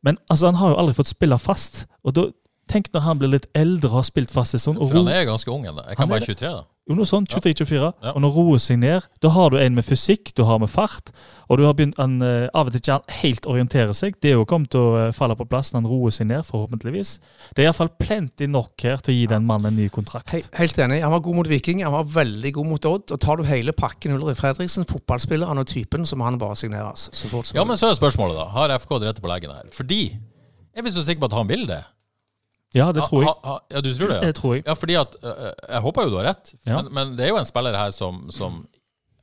[0.05, 1.85] men altså, han har jo aldri fått spille fast.
[2.05, 2.29] Og da,
[2.71, 5.27] tenk når han blir litt eldre og har spilt fast en sånn For han er
[5.29, 5.85] ganske ung ennå.
[5.91, 6.63] Jeg kan være 23, da.
[6.85, 7.31] Jo, noe sånt.
[7.33, 7.79] 23-24.
[7.81, 8.11] Ja.
[8.13, 11.09] Og når roer seg ned, da har du en med fysikk, du har med fart,
[11.49, 14.19] og du har begynt han, eh, av og til ikke han helt orienterer seg.
[14.21, 16.45] Det er jo kommet til å eh, falle på plass når han roer seg ned,
[16.45, 17.15] forhåpentligvis.
[17.57, 20.29] Det er iallfall plenty nok her til å gi den mannen en ny kontrakt.
[20.35, 21.01] He helt enig.
[21.01, 23.15] Han var god mot Viking, han var veldig god mot Odd.
[23.17, 27.09] Og tar du hele pakken Ulrik Fredriksen, fotballspilleren og typen, så må han bare signeres.
[27.17, 28.45] Så fort som Ja, men så er spørsmålet, da.
[28.53, 29.65] Har FK drept på leggen her?
[29.73, 30.03] Fordi
[30.75, 31.81] er vi så sikker på at han vil det?
[32.75, 33.27] Ja, det tror jeg.
[33.31, 34.15] Ha, ha, ja, du tror det?
[34.21, 34.63] Ja, Det tror jeg.
[34.67, 36.81] ja fordi at Jeg håper jo du har rett, Ja.
[36.81, 38.65] men, men det er jo en spiller her som, som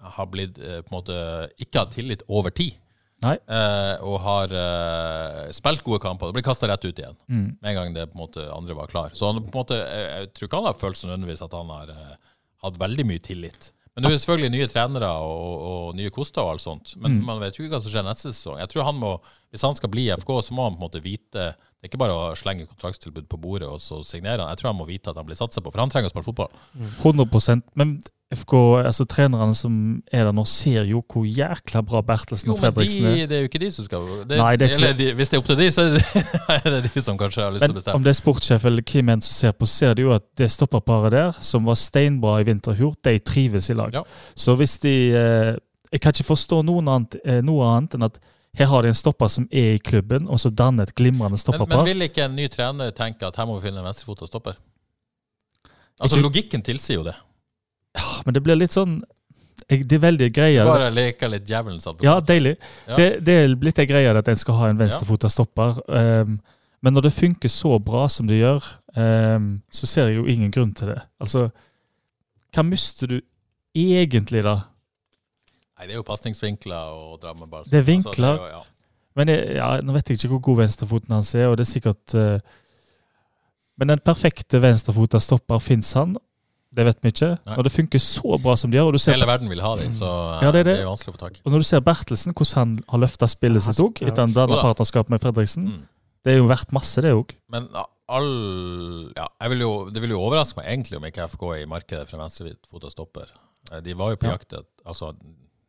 [0.03, 1.19] har blitt på en måte
[1.63, 2.79] ikke har tillit over tid.
[3.23, 3.37] Nei.
[3.47, 6.33] Eh, og har eh, spilt gode kamper.
[6.33, 7.57] Det blir kasta rett ut igjen Mm.
[7.61, 9.13] med en gang det på en måte andre var klar.
[9.15, 11.71] Så han, på en måte, jeg, jeg tror ikke han har følt nødvendigvis at han
[11.71, 12.17] har eh,
[12.65, 13.71] hatt veldig mye tillit.
[13.95, 16.95] Men det er jo selvfølgelig nye trenere og, og nye koster og alt sånt.
[16.97, 17.25] Men Mm.
[17.29, 18.59] man vet jo ikke hva som skjer neste sesong.
[18.63, 19.21] Jeg tror han må,
[19.53, 21.89] Hvis han skal bli i FK, så må han på en måte vite Det er
[21.91, 24.49] ikke bare å slenge kontraktstilbud på bordet og så signere han.
[24.55, 26.29] Jeg tror han må vite at han blir satsa på, for han trenger å spille
[26.31, 26.53] fotball.
[27.03, 28.01] 100 Men
[28.33, 28.53] FK,
[28.87, 32.71] altså trenerne som er der nå, ser jo hvor jækla bra Bertelsen Jo, og men
[32.73, 32.87] er.
[32.87, 33.27] de, er.
[33.29, 35.29] det er jo ikke de som skal det, Nei, det er ikke- eller de, Hvis
[35.29, 35.83] det er opp til de, så
[36.57, 37.95] er det, de som kanskje har lyst til å Men bestemme.
[38.01, 40.51] om det er sportssjef eller hvem enn som ser på, ser de jo at det
[40.51, 43.93] stopperparet der, som var steinbra i vinter og de trives i lag.
[43.95, 44.03] Ja.
[44.35, 45.57] Så hvis de eh,
[45.93, 48.17] Jeg kan ikke forstå noen annet, eh, noe annet enn at
[48.57, 51.85] her har de en stopper som er i klubben, og så danner et glimrende stopperpar.
[51.85, 54.57] men vil ikke en ny trener tenke at her må vi finne en venstrefota stopper?
[56.01, 57.15] Altså Ikke- Logikken tilsier jo det.
[58.27, 59.03] Men det blir litt sånn
[59.69, 60.65] jeg, Det er veldig greie.
[60.67, 62.05] Bare leke litt djevelens advokat.
[62.09, 62.57] Ja, deilig.
[62.89, 62.97] Ja.
[62.99, 65.79] Det, det er blitt ei greie at en skal ha en venstrefota stopper.
[65.89, 66.41] Um,
[66.83, 68.65] men når det funker så bra som det gjør,
[68.99, 70.99] um, så ser jeg jo ingen grunn til det.
[71.23, 71.47] Altså,
[72.53, 73.21] hva mister du
[73.79, 74.57] egentlig, da?
[75.79, 77.65] Nei, det er jo pasningsvinkler og dra med ball.
[77.65, 78.37] Det er Altså, vinkler.
[78.43, 78.63] jo- ja.
[79.17, 81.73] Men jeg, ja, Nå vet jeg ikke hvor god venstrefoten hans er, og det er
[81.73, 82.39] sikkert uh,
[83.79, 86.17] Men den perfekte venstrefota stopper, fins han?
[86.75, 87.29] Det vet vi ikke.
[87.47, 87.57] Nei.
[87.59, 89.75] Når det funker så bra som de gjør, og du ser Hele verden vil ha
[89.77, 90.09] dem, så
[90.43, 90.77] Ja, det er det.
[90.81, 91.43] er vanskelig å få tak i.
[91.45, 95.11] Og når du ser Bertelsen, hvordan han har løfta spillet sitt òg, etter en partnerskap
[95.13, 95.83] med Fredriksen, Mm.
[96.25, 97.35] det er jo verdt masse, det òg.
[97.53, 97.69] Men
[98.09, 101.63] all ja, jeg vil jo, Det vil jo overraske meg egentlig om ikke FK er
[101.63, 103.27] i markedet for en venstrefota stopper.
[103.71, 104.63] Eh, De var jo på jakt ja.
[104.87, 105.13] altså,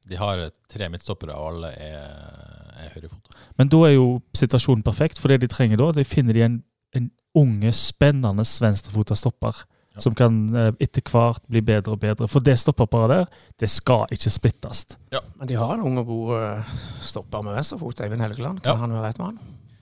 [0.08, 3.32] De har tre midtstoppere, og alle er, er høyrefota.
[3.58, 6.63] Men da er jo situasjonen perfekt, for det de trenger da, de finner de en,
[6.96, 9.63] en unge, spennende venstrefota stopper.
[9.93, 10.01] Ja.
[10.01, 12.25] Som kan eh, etter hvert bli bedre og bedre.
[12.32, 14.86] For det stopperparet der, det skal ikke splittes.
[15.13, 16.71] Men de har en ung og god eh,
[17.06, 18.63] stopper med venstrefot, Eivind Helgeland.
[18.65, 18.82] Kan Ja.
[18.82, 19.38] han være rett mann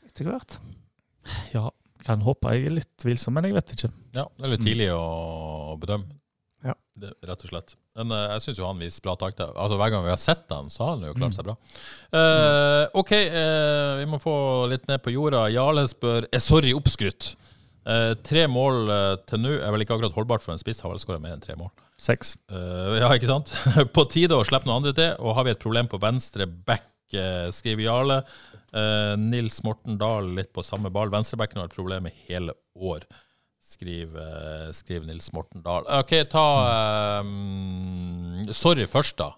[0.10, 0.58] etter hvert?
[1.54, 1.70] Ja,
[2.04, 2.52] kan håpe.
[2.58, 3.92] Jeg er litt tvilsom, men jeg vet ikke.
[4.18, 5.00] Ja, det er litt tidlig å,
[5.72, 6.18] å bedømme.
[6.66, 6.76] Ja.
[7.00, 7.76] Det, rett og slett.
[7.98, 9.50] Men uh, jeg syns jo han viser bra takter.
[9.56, 11.56] Altså, hver gang vi har sett han, så har han jo klart seg bra.
[12.14, 14.36] Uh, OK, uh, vi må få
[14.72, 15.46] litt ned på jorda.
[15.54, 17.32] Jarle spør er Sorry, oppskrytt.
[17.82, 20.84] Eh, tre mål uh, til nå er vel ikke akkurat holdbart for en spiss.
[20.84, 21.72] Har vel skåret mer enn tre mål.
[22.02, 22.36] Seks.
[22.52, 23.54] Uh, ja, ikke sant?
[23.96, 25.16] på tide å slippe noen andre til.
[25.22, 26.88] Og har vi et problem på venstre back,
[27.52, 28.22] skriver Jarle.
[29.20, 31.10] Nils Morten Dahl litt på samme ball.
[31.12, 33.04] Venstrebacken har et problem i hele år,
[33.60, 35.84] skriver, skriver Nils Morten Dahl.
[35.98, 39.34] OK, ta eh, Sorry først, da.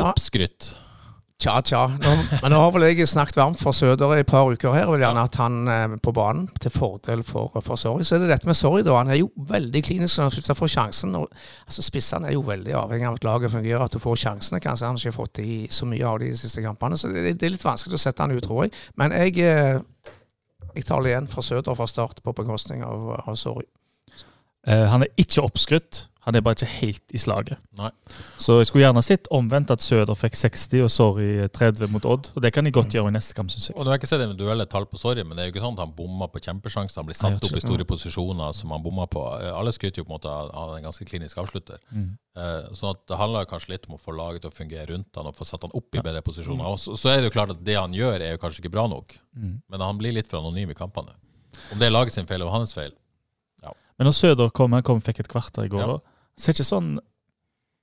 [0.00, 0.14] Ja.
[1.42, 1.80] Tja, tja.
[1.90, 2.10] Nå,
[2.42, 4.84] men nå har vel jeg snakket varmt for Søder i et par uker her.
[4.86, 8.04] og vil gjerne at han eh, på banen til fordel for, for Sorry.
[8.06, 8.94] Så er det dette med Sorry, da.
[9.00, 11.16] Han er jo veldig klinisk når han får sjansen.
[11.18, 11.26] Og,
[11.66, 14.62] altså Spissene er jo veldig avhengig av at laget fungerer, at du får sjansene.
[14.62, 17.00] Kanskje han ikke har fått i så mye av de siste kampene.
[17.00, 18.76] Så det, det er litt vanskelig å sette han ut, tror jeg.
[19.02, 20.14] Men jeg, eh,
[20.76, 23.66] jeg tar det igjen fra Søder fra start på bekostning av, av Sorry.
[24.62, 27.58] Uh, han er ikke oppskrytt, Han er bare ikke helt i slaget.
[27.74, 27.88] Nei.
[28.38, 32.28] Så jeg skulle gjerne sett omvendt at Søder fikk 60 og Sorry 30 mot Odd.
[32.36, 33.74] Og det kan de godt gjøre i neste kamp, syns jeg.
[33.74, 35.64] Og nå har jeg ikke sett individuelle tall på Sorry, men det er jo ikke
[35.64, 37.00] sånn at han bomma på kjempesjanser.
[37.02, 39.24] Han blir Nei, satt opp i store posisjoner som han bomma på.
[39.50, 41.82] Alle skryter jo på en måte av en ganske klinisk avslutter.
[41.90, 42.08] Mm.
[42.78, 45.26] Sånn at det handler kanskje litt om å få laget til å fungere rundt han
[45.26, 46.70] og få satt han opp i bedre posisjoner.
[46.70, 48.76] Og så, så er det jo klart at det han gjør, er jo kanskje ikke
[48.78, 49.18] bra nok.
[49.34, 49.58] Mm.
[49.74, 51.18] Men han blir litt for anonym i kampene.
[51.74, 52.94] Om det er laget sin feil eller hans feil.
[54.00, 56.00] Men når Søder kom, han kom fikk et kvarter i går, Ja.
[56.38, 56.94] Ser ikke sånn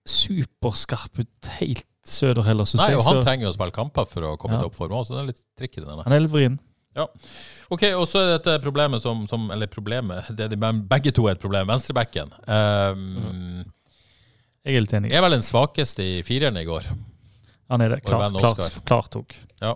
[0.10, 2.98] superskarp ut helt Søder heller, syns Nei, jeg.
[2.98, 4.62] og han så- trenger jo å spille kamper for å komme Ja.
[4.64, 5.82] til oppform òg, så det er litt tricky.
[5.82, 6.04] denne.
[6.04, 6.58] Han er litt vrien.
[7.70, 11.28] Ok, og så er dette problemet som, som Eller problemet, det er de, begge to
[11.28, 11.68] er et problem.
[11.68, 12.32] Venstrebacken.
[12.48, 13.66] Um,
[14.66, 15.12] Jeg er litt enig.
[15.14, 16.88] er vel den svakeste i fireren i går.
[17.70, 18.04] Han er det.
[18.06, 19.36] Klart, klart, klart tok.
[19.62, 19.76] Ja.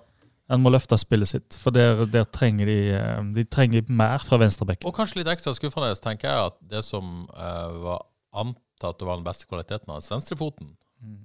[0.49, 4.37] Han må løfte spillet sitt, for der, der trenger de eh, De trenger mer fra
[4.37, 4.85] venstrebekken.
[4.85, 8.01] Og kanskje litt ekstra skuffende, tenker jeg, at det som uh, var
[8.33, 10.73] antatt å være den beste kvaliteten hans venstrefoten,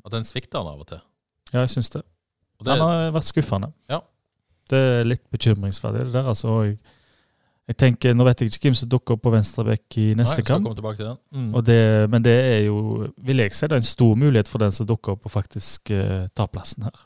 [0.04, 1.02] at den svikta han av og til.
[1.52, 2.04] Ja, jeg syns det.
[2.64, 3.72] Det Han har vært skuffende.
[3.88, 4.00] Ja.
[4.68, 6.28] Det er litt bekymringsverdig, det der.
[6.28, 6.48] altså.
[6.48, 6.66] og
[7.68, 10.42] Jeg, tenker, Nå vet jeg ikke hvem som dukker opp på venstrebekk i Nei, neste
[10.42, 11.12] skal kamp.
[11.30, 11.52] Mm.
[11.64, 14.74] Det, men det er jo, vil jeg si, det er en stor mulighet for den
[14.74, 17.04] som dukker opp og faktisk uh, tar plassen her.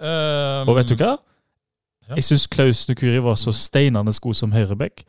[0.00, 1.18] Um, Og vet du hva?
[2.08, 2.16] Ja.
[2.16, 5.04] Jeg syns Klaus Nukuri var så steinende god som høyrebekk.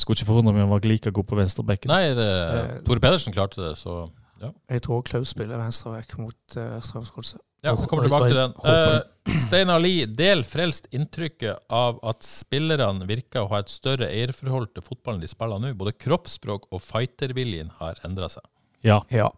[0.00, 1.92] Skulle ikke forundre meg om han var like god på venstrebekken.
[1.92, 4.06] Nei, det, Eh, Tore Pedersen klarte det, så
[4.42, 4.50] ja.
[4.74, 7.38] Jeg tror Klaus spiller venstrebekk mot uh, Strømsgodset.
[7.62, 8.56] Ja, vi kommer tilbake til den.
[8.58, 14.72] Uh, Steinar Lie, del frelst inntrykket av at spillerne virker å ha et større eierforhold
[14.74, 15.70] til fotballen de spiller nå.
[15.78, 18.42] Både kroppsspråk og fighterviljen har endra seg.
[18.82, 19.30] Ja, Ja.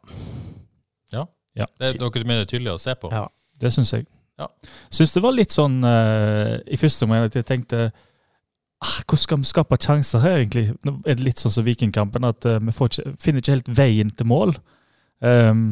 [1.55, 1.69] Ja.
[1.79, 3.11] Det er noe mer tydelig å se på.
[3.15, 3.29] Ja.
[3.63, 4.09] det syns jeg.
[4.41, 4.49] Ja.
[4.91, 7.93] Syns det var litt sånn uh, i første omgang at jeg tenkte
[8.85, 10.75] Hvordan skal vi skape sjanser her, egentlig?
[10.85, 14.11] Nå er det litt sånn som Vikingkampen, at eh, vi ikke, finner ikke helt veien
[14.13, 14.57] til mål.
[15.25, 15.67] Um,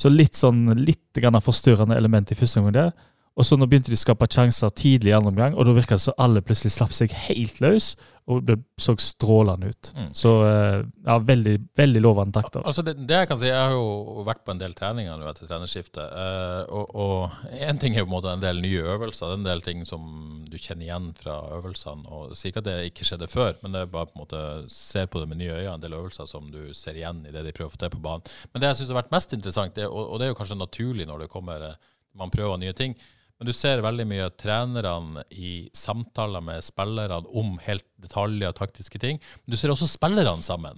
[0.00, 2.92] så litt sånn litt forstyrrende element i første omgang der.
[3.40, 5.96] Og så nå begynte de å skape sjanser tidlig i andre omgang, og da virka
[5.96, 7.94] det som alle plutselig slapp seg helt løs,
[8.30, 9.88] og det så strålende ut.
[9.96, 10.10] Mm.
[10.14, 12.60] Så eh, ja, veldig, veldig lovende takter.
[12.68, 15.30] Altså det, det jeg kan si, jeg har jo vært på en del treninger nå
[15.30, 16.12] etter trenerskiftet.
[16.20, 19.32] eh, og, én en ting er jo på en måte en del nye øvelser.
[19.32, 20.04] Er en del ting som
[20.46, 22.06] du kjenner igjen fra øvelsene.
[22.06, 24.42] og Sier ikke at det ikke skjedde før, men det er bare på en måte
[24.70, 25.78] ser på det med nye øyne.
[25.78, 28.04] En del øvelser som du ser igjen i det de prøver å få til på
[28.04, 28.28] banen.
[28.52, 30.60] Men det jeg syns har vært mest interessant, det, og, og det er jo kanskje
[30.60, 31.80] naturlig når det kommer eh,
[32.20, 32.94] man prøver nye ting,
[33.40, 39.00] men du ser veldig mye trenerne i samtaler med spillerne om helt detaljer og taktiske
[39.00, 39.16] ting.
[39.42, 40.76] Men du ser også spillerne sammen.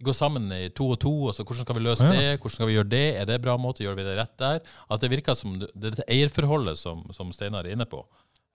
[0.00, 1.12] De går sammen i to og to.
[1.28, 2.10] og så Hvordan skal vi løse Ja.
[2.10, 2.40] det?
[2.40, 3.04] Hvordan skal vi gjøre det?
[3.20, 3.84] Er det en bra måte?
[3.84, 4.58] Gjør vi det rett der?
[4.90, 8.02] At det virker som det, det eierforholdet som, som Steinar er inne på.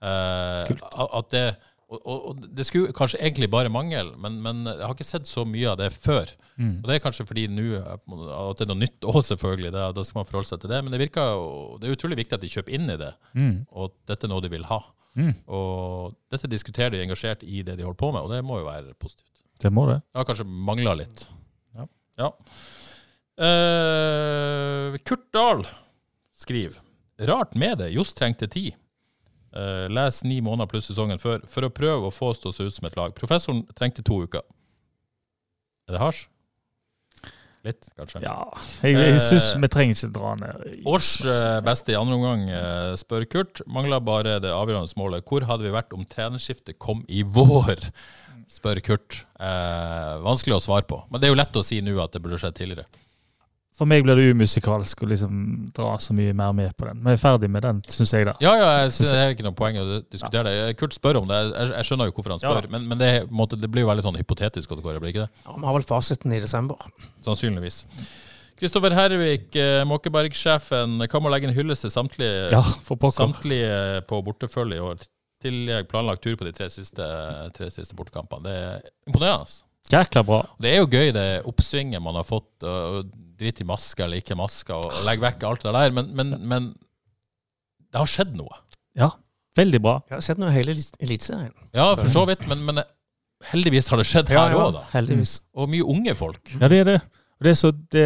[0.04, 0.68] Uh,
[1.16, 1.56] at det,
[1.90, 5.28] og, og, og det skulle kanskje egentlig bare mangle, men, men jeg har ikke sett
[5.30, 6.32] så mye av det før.
[6.58, 6.80] Mm.
[6.82, 7.66] Og Det er kanskje fordi nå
[8.10, 9.72] måte- at det er noe nytt òg, selvfølgelig.
[9.76, 10.80] Da, da skal man forholde seg til det.
[10.84, 11.46] Men det virker jo,
[11.80, 13.56] det er utrolig viktig at de kjøper inn i det, Mm.
[13.72, 14.80] og at dette er noe de vil ha.
[15.16, 15.34] Mm.
[15.48, 18.66] Og dette diskuterer de engasjert i det de holder på med, og det må jo
[18.68, 19.30] være positivt.
[19.62, 20.02] Det må det.
[20.12, 21.28] Det har kanskje mangla litt.
[21.78, 21.86] Ja.
[22.20, 22.32] Ja.
[23.36, 25.62] Uh, Kurt Dahl
[26.36, 26.80] skriver
[27.30, 28.74] Rart med det, Johs trengte tid.
[29.56, 32.56] Eh, les ni måneder pluss sesongen før for å prøve å få oss til å
[32.56, 33.14] se ut som et lag.
[33.18, 34.44] Professoren trengte to uker.
[35.88, 36.26] Er det hasj?
[37.66, 38.20] Litt, kanskje.
[38.22, 38.36] Ja,
[38.86, 42.44] jeg, jeg syns Eh, vi trenger ikke dra ned Års eh, beste i andre omgang,
[43.02, 43.64] spør Kurt.
[43.66, 45.26] Mangler bare det avgjørende målet.
[45.26, 47.88] Hvor hadde vi vært om trenerskiftet kom i vår?
[48.52, 49.24] Spør Kurt.
[49.42, 51.00] Eh, vanskelig å svare på.
[51.10, 52.86] Men det er jo lett å si nå at det burde skjedd tidligere.
[53.76, 55.40] For meg blir det umusikalsk å liksom
[55.76, 57.02] dra så mye mer med på den.
[57.04, 58.34] Vi er ferdig med den, syns jeg, da.
[58.40, 60.78] Ja, ja, jeg synes det er ikke noe poeng å diskutere det.
[60.80, 61.40] Kurt spør om det.
[61.50, 62.72] Jeg, jeg skjønner jo hvorfor han spør, Ja.
[62.72, 64.72] men, men det, måte, det blir jo veldig sånn hypotetisk.
[64.72, 65.44] at det går, blir ikke det?
[65.44, 66.88] Ja, Vi har vel fasiten i desember.
[67.28, 67.82] Sannsynligvis.
[68.56, 72.62] Kristoffer Hervik, eh, Måkeberg-sjefen, kan man legge en hyllest til samtlige, Ja,
[73.12, 75.04] samtlige på bortefølge i år.
[75.44, 77.04] Tillegg planlagt tur på de tre siste,
[77.54, 78.44] tre siste bortekampene.
[78.48, 79.62] Det er imponerende.
[79.92, 80.40] Jækla bra.
[80.64, 82.48] Det er jo gøy, det oppsvinget man har fått.
[82.64, 85.92] Og, og Drit i maske eller ikke maske, og, og legg vekk alt det der.
[85.98, 86.70] Men, men, men
[87.92, 88.62] det har skjedd noe.
[88.96, 89.10] Ja,
[89.60, 89.98] veldig bra.
[90.10, 91.52] Jeg har sett noe i hele elit- Eliteserien.
[91.76, 92.80] Ja, for så vidt, men, men
[93.52, 94.86] heldigvis har det skjedd her òg, da.
[94.94, 95.38] heldigvis.
[95.56, 96.56] Og mye unge folk.
[96.62, 96.98] Ja, det er det.
[97.44, 98.06] Det er så det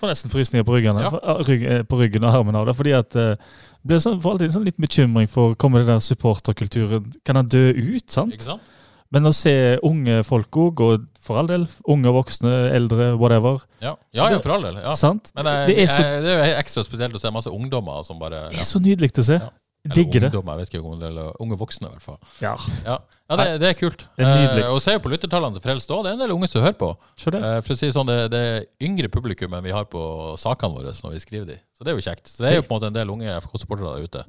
[0.00, 1.10] får nesten frysninger på ryggen, Ja.
[1.12, 2.74] for- rygg, eh, på ryggen og armen av det.
[2.78, 3.34] Fordi at eh,
[3.82, 7.36] det blir sånn, for alltid en sånn litt bekymring for kommer det der supporterkulturen Kan
[7.38, 8.34] han dø ut, sant?
[8.34, 8.71] Ikke sant?
[9.12, 13.60] Men å se unge folk òg, og for all del unge, voksne, eldre, whatever.
[13.82, 14.78] Ja, ja, ja for all del.
[14.82, 14.94] Ja.
[14.98, 15.30] Sant?
[15.36, 18.20] Men jeg, det, er så, jeg, det er ekstra spesielt å se masse ungdommer som
[18.22, 19.42] bare det er så nydelig å se.
[19.82, 20.28] Digger det.
[20.30, 22.18] ungdom, jeg vet ikke om det eller unge voksne, i hvert fall.
[22.38, 22.52] Ja,
[22.86, 24.04] Ja, ja det, det er kult.
[24.14, 24.62] Det er nydelig.
[24.62, 26.62] Eh, og ser jo på lyttertallene til Frelst òg, det er en del unge som
[26.62, 26.92] hører på.
[26.94, 30.04] Eh, for å si det sånn, det, det er yngre publikum enn vi har på
[30.38, 31.58] sakene våre når vi skriver de.
[31.74, 32.30] Så det er jo kjekt.
[32.30, 34.24] Så det er jo på en måte en del unge FK-supportere der ute.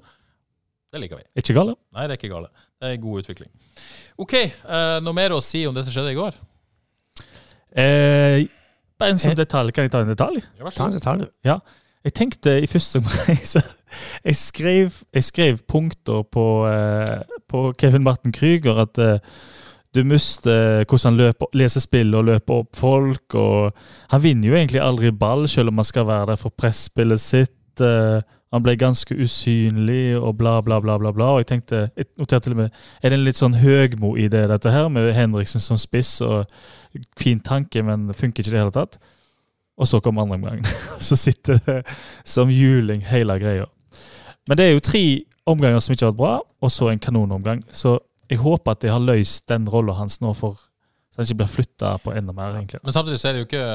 [0.94, 1.28] Det liker vi.
[1.42, 1.78] Ikke gale?
[1.94, 2.50] Nei, det er ikke gale.
[3.02, 3.50] God utvikling.
[4.22, 6.36] OK, eh, noe mer å si om det som skjedde i går?
[7.74, 8.44] Eh,
[9.00, 9.74] bare en sånn detalj.
[9.74, 10.44] Kan jeg ta en detalj?
[10.60, 11.26] Ja, Ta en detalj.
[11.46, 11.58] Ja.
[12.04, 13.30] Jeg tenkte i første omgang
[14.28, 19.22] jeg, skrev, jeg skrev punkter på, eh, på Kevin Martin Krüger at eh,
[19.96, 23.36] du mister hvordan han løper, leser spill og løper opp folk.
[23.38, 23.72] og
[24.12, 27.84] Han vinner jo egentlig aldri ball, selv om han skal være der for presspillet sitt.
[28.54, 31.00] Han ble ganske usynlig og bla, bla, bla.
[31.02, 31.32] bla, bla.
[31.34, 34.28] Og jeg tenkte, jeg noterte til og med, er det en litt sånn høgmo i
[34.30, 36.20] det, dette her, med Henriksen som spiss?
[36.22, 36.46] og
[37.18, 39.00] Fin tanke, men funker ikke i det hele tatt.
[39.74, 40.62] Og så kom andre omgang.
[41.02, 41.80] Så sitter det
[42.30, 43.66] som juling hele greia.
[44.46, 45.04] Men det er jo tre
[45.50, 47.64] omganger som ikke har vært bra, og så en kanonomgang.
[47.72, 47.98] Så
[48.30, 50.60] jeg håper at de har løst den rolla hans nå, for
[51.14, 52.80] så han ikke blir flytta på enda mer, egentlig.
[52.84, 53.66] Men samtidig så er det jo ikke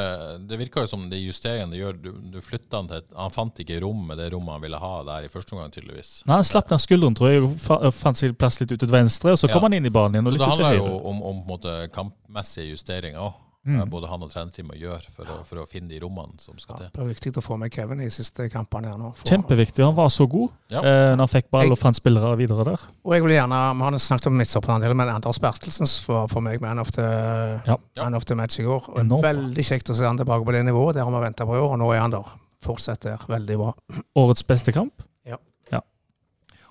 [0.51, 3.31] Det virker jo som de justeringene de gjør Du, du flytter han til et Han
[3.31, 6.11] fant ikke rom med det rommet han ville ha der i første omgang, tydeligvis.
[6.27, 9.33] Nei, Han slapp ned skulderen, tror jeg, og fant sin plass litt ut til venstre,
[9.37, 9.69] og så kom Ja.
[9.71, 10.27] han inn i banen igjen.
[10.27, 13.21] og Så litt det ut til handler jo om, om på en måte kampmessige justeringer
[13.29, 13.33] òg.
[13.69, 13.91] Mm.
[13.93, 16.87] Både han og trenerteamet gjør for å, for å finne de rommene som skal Ja,
[16.87, 16.91] til.
[16.95, 19.11] det er viktig å få med Kevin i siste kampene her nå.
[19.19, 19.85] For- Kjempeviktig.
[19.85, 20.81] Han var så god Ja.
[20.81, 22.81] eh, når han fikk ball og fant spillere videre der.
[23.05, 26.61] Og jeg vil gjerne, Vi har snakket om midtstopperen, men Anders Bertelsen for, for meg
[26.61, 27.77] man of, the, Ja.
[27.97, 28.89] man of the match i går.
[28.89, 29.23] Og Enormt.
[29.23, 30.95] Veldig kjekt å se han tilbake på det nivået.
[30.95, 32.25] Der har vi venta på i år, og nå er han der.
[32.63, 33.19] Fortsett der.
[33.29, 33.75] Veldig bra.
[34.17, 35.03] Årets beste kamp.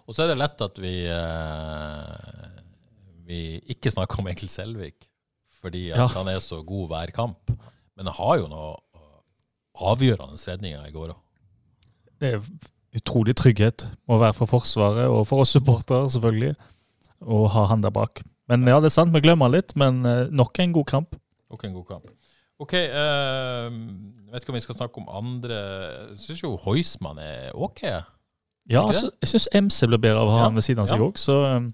[0.08, 2.48] Og så er det lett at vi eh,
[3.28, 3.40] Vi
[3.74, 5.10] ikke snakker om Egil Selvik
[5.62, 6.08] fordi Ja.
[6.08, 7.52] han er så god hver kamp.
[7.98, 8.76] Men han har jo noe
[9.78, 11.22] avgjørende redninger i går òg.
[12.20, 12.42] Det er
[12.98, 16.56] utrolig trygghet å være for Forsvaret, og for oss supportere, selvfølgelig,
[17.22, 18.24] å ha han der bak.
[18.50, 21.18] Men ja, det er sant, vi glemmer litt, men eh, nok en god kamp.
[21.52, 22.08] Nok en god kamp.
[22.60, 27.20] OK, eh, jeg vet ikke om vi skal snakke om andre Jeg syns jo Heusmann
[27.22, 27.84] er OK.
[28.68, 30.90] Ja, altså, jeg syns MC blir bedre av å ha Ja, han ved siden av
[30.90, 31.06] seg ja.
[31.06, 31.70] òg, så um,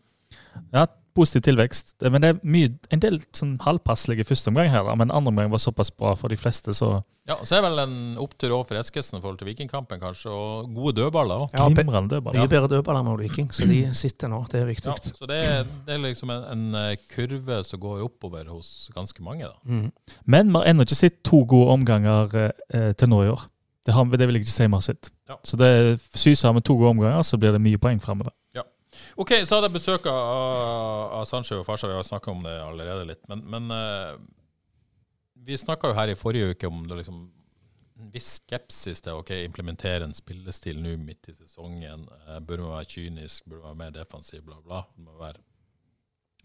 [0.75, 0.83] ja,
[1.15, 1.95] positiv tilvekst.
[2.01, 5.51] Men det er mye, en del sånn halvpasselige første omgang her, da, men andre omgang
[5.53, 8.65] var såpass bra for de fleste, så Ja, Så er det vel en opptur òg
[8.67, 10.27] for Eskesen i forhold til Vikingkampen, kanskje.
[10.27, 11.53] Og gode dødballer òg.
[11.55, 12.41] Ja, glimrende dødballer.
[12.41, 14.41] Mye bedre dødballer enn Viking, så de sitter nå.
[14.51, 14.91] Det er viktig.
[14.91, 18.89] Ja, så det er, det er liksom en, en eh, kurve som går oppover hos
[18.95, 19.47] ganske mange.
[19.47, 19.55] da.
[19.63, 19.87] Mm.
[20.25, 23.47] Men vi har ennå ikke sett to gode omganger eh, til nå i år.
[23.85, 25.11] Det, har, det vil jeg ikke si vi har sett.
[25.29, 25.39] Ja.
[25.47, 25.71] Så det
[26.15, 28.35] syser med to gode omganger, så blir det mye poeng framover.
[29.13, 31.89] Ok, så hadde jeg besøk av, av Sanchez og Farsa.
[31.89, 33.21] Vi har snakka om det allerede litt.
[33.29, 34.17] Men, men uh,
[35.45, 37.19] vi snakka jo her i forrige uke om det liksom
[38.01, 42.07] en viss skepsis til å implementere en spillestil nå midt i sesongen.
[42.25, 44.81] Uh, burde man være kynisk, burde man være mer defensiv, bla, bla.
[44.97, 45.43] Må være.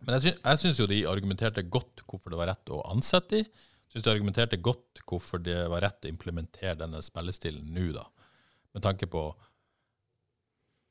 [0.05, 3.65] Men jeg sy syns jo de argumenterte godt hvorfor det var rett å ansette de.
[3.89, 8.05] Syns de argumenterte godt hvorfor det var rett å implementere denne spillestilen nå, da.
[8.77, 9.25] Med tanke på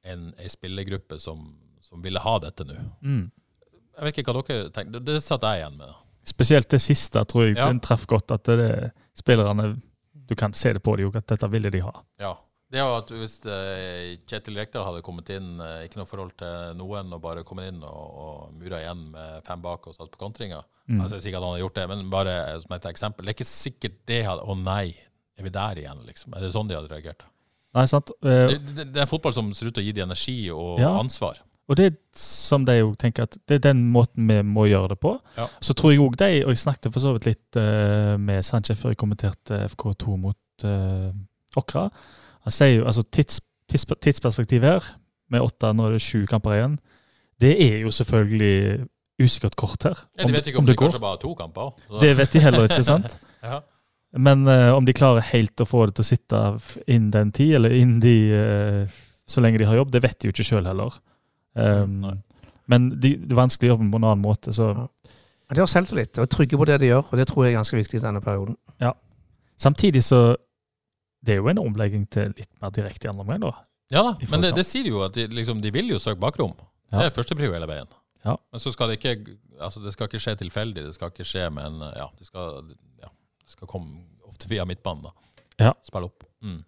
[0.07, 1.45] en, en spillergruppe som,
[1.87, 2.75] som ville ha dette nå.
[3.01, 3.23] Mm.
[3.97, 4.97] Jeg vet ikke hva dere tenker.
[4.99, 5.93] Det, det satt jeg igjen med.
[6.27, 7.67] Spesielt det siste tror jeg Ja.
[7.71, 8.31] den treffer godt.
[8.35, 9.77] At det er spillerne
[10.27, 11.93] Du kan se det på dem at dette ville de ha.
[12.19, 12.33] Ja.
[12.69, 16.33] Det er jo at Hvis eh, Kjetil Rekdal hadde kommet inn, eh, ikke noe forhold
[16.37, 20.11] til noen, og bare kommet inn og, og mura igjen med fem bak og satt
[20.11, 21.01] på kontringa Mm.
[21.03, 22.33] altså, Jeg sier ikke at han hadde gjort det, men bare
[22.63, 23.25] som et eksempel.
[23.25, 24.95] Det er ikke sikkert det hadde Å nei,
[25.37, 26.31] er vi der igjen, liksom?
[26.33, 27.25] Er det sånn de hadde reagert?
[27.75, 28.11] Nei, sant?
[28.23, 30.37] Uh, Det, det, det er en fotball som ser ut til å gi de energi
[30.55, 30.93] og Ja.
[30.95, 31.41] ansvar.
[31.67, 34.99] Og det som de jo tenker at det er den måten vi må gjøre det
[35.03, 35.17] på.
[35.35, 35.47] Ja.
[35.59, 38.79] Så tror jeg òg de, og jeg snakket for så vidt litt uh, med Sanchez
[38.79, 41.11] før jeg kommenterte FK2 mot uh,
[41.59, 41.89] Åkra.
[42.47, 44.87] Han sier jo altså tids, tids, tidsperspektivet her,
[45.29, 46.77] med åtte, nå er det sju kamper igjen,
[47.43, 48.85] det er jo selvfølgelig
[49.21, 49.97] usikkert kort her.
[50.15, 51.73] Ja, de vet ikke om, det de kanskje bare to kamper.
[51.89, 53.17] så- Det vet de heller ikke, sant?
[53.43, 53.59] ja.
[54.15, 56.39] Men uh, om de klarer helt å få det til å sitte
[56.87, 58.87] innen den tid, eller innen de uh,
[59.27, 60.93] Så lenge de har jobb, det vet de jo ikke sjøl heller.
[61.57, 62.21] Um,
[62.67, 64.53] men de, det er vanskelig å gjøre på en annen måte.
[64.55, 64.87] Så Ja.
[65.47, 67.53] Men de har selvtillit og er trygge på det de gjør, og det tror jeg
[67.53, 68.57] er ganske viktig i denne perioden.
[69.57, 70.35] samtidig så
[71.25, 73.51] Det er jo en omlegging til litt mer direkte i andre omgang, da.
[73.91, 76.53] Ja da, men det, det sier jo at de, liksom, de vil jo søke bakrom.
[76.91, 76.99] Ja.
[76.99, 77.87] Det er førsteprio hele veien.
[78.23, 78.35] Ja.
[78.51, 80.83] Men så skal det ikke altså det skal ikke skje tilfeldig.
[80.85, 82.69] Det skal ikke skje med en Ja, det skal,
[83.01, 83.09] ja,
[83.43, 85.11] det skal komme ofte via midtbanen, da.
[85.59, 85.73] Ja.
[85.87, 86.23] Spille opp.
[86.43, 86.61] Mm.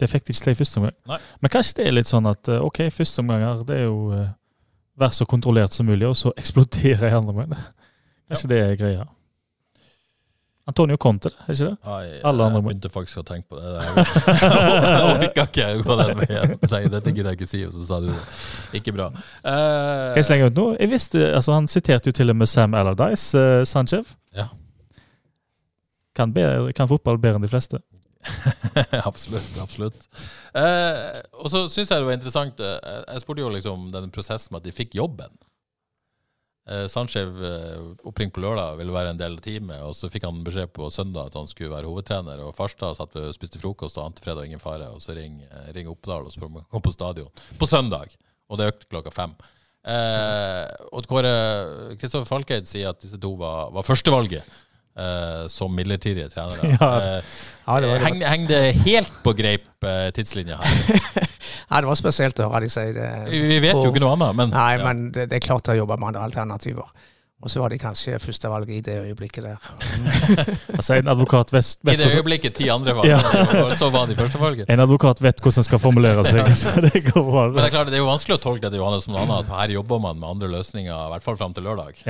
[0.00, 0.96] Det fikk de ikke til i første omgang.
[1.10, 1.20] Nei.
[1.40, 4.26] Men kanskje det er litt sånn at eh, OK, første omganger det er jo uh,
[5.00, 7.56] vær så kontrollert som mulig, og så eksplodere i andre omgang.
[8.30, 9.08] Kanskje det er greia.
[10.70, 11.76] Antonio Conte, er ikke det?
[11.88, 13.70] Ai, Alle andre jeg begynte faktisk å tenke på det.
[13.80, 16.52] Jeg orka ikke å gå den veien.
[16.92, 18.20] Dette gidder jeg ikke si, og så sa du det.
[18.78, 19.08] Ikke bra.
[19.42, 20.76] Uh, Kan jeg slenge ut noe?
[20.76, 24.12] Jeg visste, altså Han siterte jo til og med Sam Allardyce, uh, Sanchez.
[24.36, 24.46] Ja.
[26.14, 26.36] Kan,
[26.76, 27.80] kan fotball bedre enn de fleste.
[29.10, 29.52] absolutt.
[29.62, 30.08] absolutt.
[30.54, 34.52] Eh, og så syns jeg det var interessant eh, Jeg spurte jo liksom den prosessen
[34.52, 35.32] med at de fikk jobben.
[36.70, 40.28] Eh, Sanchez eh, oppringt på lørdag ville være en del av teamet, og så fikk
[40.28, 42.42] han beskjed på søndag at han skulle være hovedtrener.
[42.44, 44.90] Og Farstad satt ved og spiste frokost, og ante fred og ingen fare.
[44.94, 47.32] Og så ring, eh, ring Oppdal og spør om han kom på stadion.
[47.58, 48.14] På søndag!
[48.50, 49.34] Og det økte klokka fem.
[49.86, 54.44] Eh, og Kåre Kristoffer Falkeid sier at disse to var, var førstevalget
[54.98, 56.74] eh, som midlertidige trenere.
[56.80, 56.90] Ja.
[57.18, 57.22] Eh,
[57.70, 60.80] Ja, det var, det, Heng, heng det helt på greip uh, tidslinja her?
[61.70, 63.10] ja, det var spesielt å høre de si det.
[63.30, 64.80] Vi vet jo ikke noe annet, men Nei, ja.
[64.88, 66.88] men det, det er klart de har jobba med andre alternativer.
[67.40, 69.68] Og så var de kanskje førstevalget i det øyeblikket der.
[70.76, 73.20] Altså En advokat vet, i det øyeblikket ti andre var Ja.
[73.62, 74.66] og så var de førstevalget.
[74.68, 76.50] en advokat vet hvordan han skal formulere seg.
[76.64, 77.46] Så det går bra.
[77.52, 79.22] Men det er klart, det er jo vanskelig å tolke det til Johannes som noe
[79.28, 82.02] annet, at her jobber man med andre løsninger, i hvert fall fram til lørdag.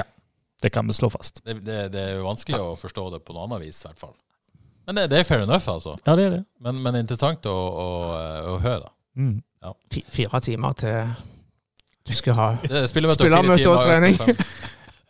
[0.60, 1.40] Det kan vi slå fast.
[1.44, 4.02] Det, det, det er jo vanskelig å forstå det på noe annet vis, i hvert
[4.02, 4.16] fall.
[4.86, 5.94] Men det, det er fair enough, altså.
[6.06, 6.42] Ja, det er det.
[6.64, 7.88] Men, men interessant å, å,
[8.54, 8.94] å høre, da.
[9.20, 9.36] Mm.
[9.64, 9.74] Ja.
[10.12, 11.12] Fire timer til
[12.08, 14.16] du skal ha er Spillermøte og trening.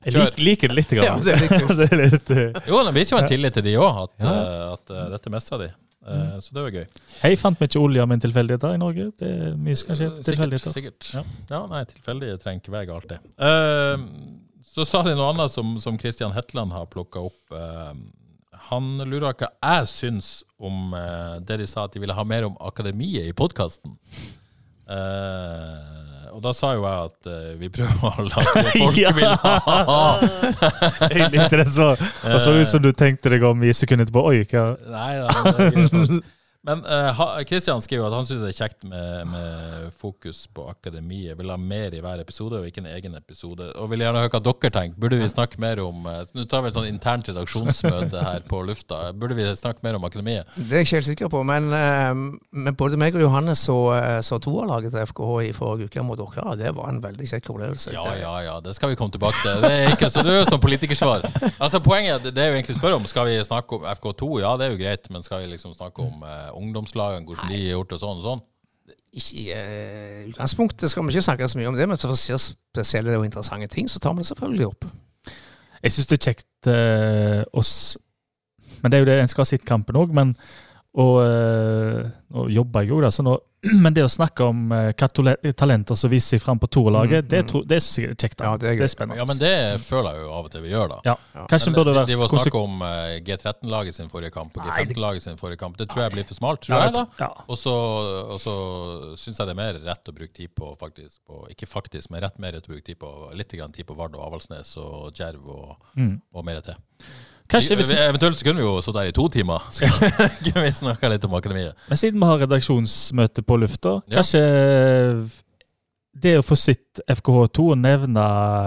[0.00, 0.92] Jeg lik, liker det litt.
[0.96, 1.22] Ja, Grann.
[1.24, 3.98] det er det er litt eh, Jo, det viser jo en tillit til de òg,
[4.06, 4.30] at, Ja.
[4.32, 5.68] eh, at eh, dette mestrer de.
[6.00, 6.38] Mm.
[6.40, 6.86] Så det var gøy.
[7.20, 9.10] Hei, fant vi ikke olje med en tilfeldigheter i Norge?
[9.20, 10.08] Det er mye som kan skje.
[10.24, 10.64] Sikkert.
[10.72, 11.10] Sikkert.
[11.18, 11.24] Ja.
[11.52, 11.60] Ja.
[11.68, 13.18] nei, tilfeldige trenger ikke være galt, det.
[13.44, 14.06] Eh,
[14.70, 17.40] så sa de noe annet som, som Christian Hetland har plukka opp.
[17.54, 17.94] Eh,
[18.70, 20.28] han lurer hva jeg syns
[20.62, 23.96] om eh, det de sa at de ville ha mer om akademiet i podkasten.
[26.30, 29.12] og da sa jo jeg at uh, vi prøver å lage det folk Ja.
[29.14, 30.06] vil ha.
[31.10, 31.92] Egentlig likte det så.
[32.42, 34.24] Så ut som du tenkte deg om i sekundet etterpå.
[34.32, 36.20] Oi, hva Nei, nei,
[36.62, 40.66] men Kristian eh, Christian skriver at han syns det er kjekt med, med fokus på
[40.68, 41.38] akademiet.
[41.38, 43.70] Vil ha mer i hver episode, og ikke en egen episode.
[43.80, 45.00] Og vil gjerne høre hva dere tenker.
[45.00, 48.60] Burde vi snakke mer om uh, Nå tar vi et sånn internt redaksjonsmøte her på
[48.68, 48.98] lufta.
[49.16, 50.50] Burde vi snakke mer om akademiet?
[50.58, 52.12] Det er jeg ikke helt sikker på, men, uh,
[52.52, 53.78] men både meg og Johannes så,
[54.24, 57.50] så toerlaget til FKH i forrige uke mot dere, og det var en veldig kjekk
[57.54, 57.94] opplevelse.
[57.96, 59.64] Ja, ja, ja, det skal vi komme tilbake til.
[59.64, 61.24] Det er ikke, så du er sånn politikersvar.
[61.56, 64.52] Altså Poenget det er jo egentlig å spørre om Skal vi snakke om FK2, ja
[64.60, 66.24] det er jo greit, men skal vi liksom snakke om
[66.56, 68.42] ungdomslagene, hvordan de har gjort det sånn og sånn?
[69.10, 72.14] Ikke i eh, utgangspunktet skal vi ikke snakke så mye om det, men så for
[72.14, 74.86] å se spesielle og interessante ting, så tar vi det selvfølgelig opp.
[75.80, 77.72] Jeg syns det er kjekt eh, oss
[78.82, 80.34] Men det er jo det en skal ha sitt kampen òg, men
[80.98, 83.36] og, eh, nå jobber jeg jo, da, så nå,
[83.84, 85.08] men det å snakke om eh, hva
[85.52, 87.64] talenter som viser seg fram på toerlaget, Mm, det, mm.
[87.68, 88.36] det er sikkert er kjekt.
[88.38, 88.44] da.
[88.48, 89.18] Ja, det er det er spennende.
[89.20, 89.52] Ja, men det
[89.84, 90.98] føler jeg jo av og til vi gjør, da.
[91.04, 91.14] Ja.
[91.50, 94.64] Kanskje Men burde de, vært de var snakke om eh, G13-laget sin forrige kamp og
[94.70, 95.76] G15-laget sin forrige kamp.
[95.76, 96.94] Det tror jeg blir for smalt, tror Ja, jeg.
[96.96, 97.04] da.
[97.20, 97.30] Ja.
[97.48, 97.74] Og så,
[98.34, 98.54] og så
[99.20, 102.24] syns jeg det er mer rett å bruke tid på faktisk på, Ikke faktisk, men
[102.24, 105.10] rett mer rett å bruke tid på litt grann tid på Vard og Avaldsnes og
[105.12, 106.16] Djerv og, Mm.
[106.32, 106.76] og mer til.
[107.50, 109.64] Kanskje hvis, Vi- Eventuelt så kunne vi jo sittet der i to timer.
[109.74, 109.88] Så
[110.44, 111.74] kunne vi snakka litt om akademiet.
[111.90, 114.42] Men siden vi har redaksjonsmøte på lufta, kanskje
[116.20, 118.24] det å få sitt FKH2 og nevne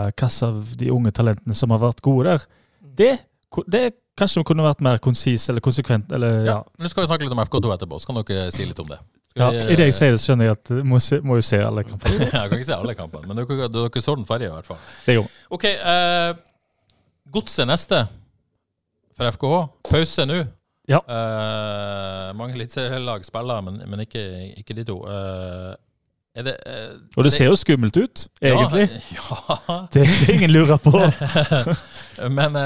[0.09, 2.45] hvilke av de unge talentene som har vært gode der,
[2.97, 3.11] det,
[3.71, 3.83] det
[4.19, 6.11] kanskje kunne vært mer konsis eller konsekvent.
[6.15, 6.53] Eller, ja.
[6.53, 6.61] Ja.
[6.79, 8.99] Nå skal vi snakke litt om FK2 etterpå, så kan dere si litt om det.
[9.35, 11.45] Ja, vi- I det jeg sier det, skjønner jeg at du må, se, må jo
[11.45, 12.19] se alle kampene.
[12.29, 14.81] jeg kan ikke se alle kampene, men dere, dere så den forrige, i hvert fall.
[15.07, 15.31] Det gjorde.
[15.57, 15.65] OK.
[15.71, 16.33] Eh,
[17.33, 18.03] Godset neste
[19.17, 19.63] for FKH.
[19.89, 20.43] Pause nå.
[20.89, 20.99] Ja.
[20.99, 24.97] Uh, mange eliteserielag spiller, men, men ikke, ikke de to.
[25.07, 25.73] Uh,
[26.35, 28.89] er det uh, Og det ser jo skummelt ut, egentlig.
[29.13, 29.37] Ja.
[29.69, 29.79] ja.
[29.93, 30.97] Det skal ingen lure på.
[32.37, 32.57] men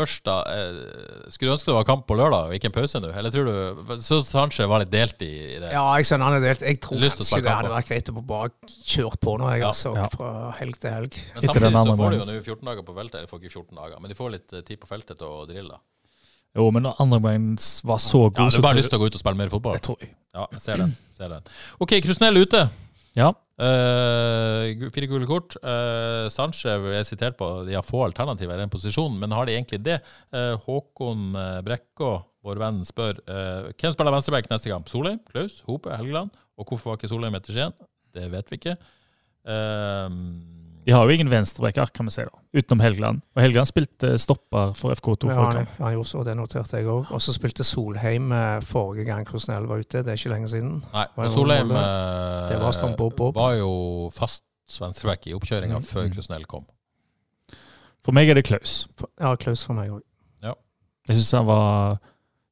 [0.00, 0.36] først, da.
[0.50, 3.10] Eh, skulle du ønske det var kamp på lørdag og ikke en pause nå?
[3.16, 5.30] Eller tror du Så Sanchez var litt delt i,
[5.60, 5.70] det?
[5.72, 6.64] Ja, jeg skjønner han er delt.
[6.66, 8.50] Jeg tror Lyst kanskje det hadde vært greit å bare
[8.82, 9.68] kjørt på nå, jeg, Ja.
[9.74, 10.08] altså, Ja.
[10.12, 11.20] fra helg til helg.
[11.34, 13.14] Men samtidig så får de jo nå 14 dager på feltet.
[13.20, 15.46] Eller får ikke 14 dager, men de får litt eh, tid på feltet til å
[15.46, 15.78] drille.
[16.56, 18.98] Jo, men når andre gangen var så god, Ja, du så har bare lyst til
[18.98, 19.74] å gå ut og spille mer fotball.
[19.78, 20.10] jeg, tror jeg.
[20.34, 20.96] Ja, jeg ser den.
[21.16, 21.42] Ser den.
[21.78, 22.64] OK, Krusnell ute.
[23.18, 23.32] Ja.
[23.60, 25.56] Uh, fire gule kort.
[25.60, 29.56] Uh, Sanchez er sitert på de har få alternativer i den posisjonen, men har de
[29.56, 29.98] egentlig det?
[30.32, 31.34] Uh, Håkon
[31.66, 32.14] Brekkå,
[32.46, 34.88] vår venn, spør uh, hvem spiller venstreback neste kamp.
[34.88, 36.32] Solheim, Klaus, Hope, Helgeland?
[36.56, 37.76] Og hvorfor var ikke Solheim etter Skien?
[38.14, 38.78] Det vet vi ikke.
[39.48, 40.08] Eh,
[40.90, 43.20] De har jo ingen venstrebacker, kan vi si, da, utenom Helgeland.
[43.36, 45.76] Og Helgeland spilte stopper for FK2 Ja, forrige han, kamp.
[45.84, 47.12] han gjorde så, det noterte jeg òg.
[47.14, 50.02] Og så spilte Solheim eh, forrige gang Krusnell var ute.
[50.02, 50.80] Det er ikke lenge siden.
[50.90, 53.38] nei, men Solheim eh, Det var Bob Bob.
[53.38, 53.70] var jo
[54.18, 54.42] fast
[54.82, 56.12] venstreback i oppkjøringa Mm, før mm.
[56.18, 56.66] Krusnell kom.
[58.02, 58.88] For meg er det Klaus.
[59.20, 60.02] Ja, Klaus for meg òg.
[61.08, 61.96] Jeg syns han var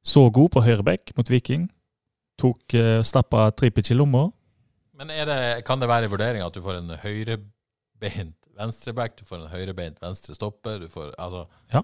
[0.03, 1.67] så god på høyrebekk mot Viking.
[2.39, 4.29] Tok uh, Stappa Tripic i lomma.
[4.99, 6.95] Men er det, kan det være i vurderinga at du får en
[8.01, 10.79] høyrebeint venstreback, du får en høyrebeint venstre stopper?
[10.79, 11.81] Du får, altså, ja.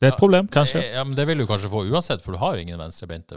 [0.00, 0.80] Det er et problem, kanskje.
[0.94, 3.36] Ja, men Det vil du kanskje få uansett, for du har ingen venstrebeinte.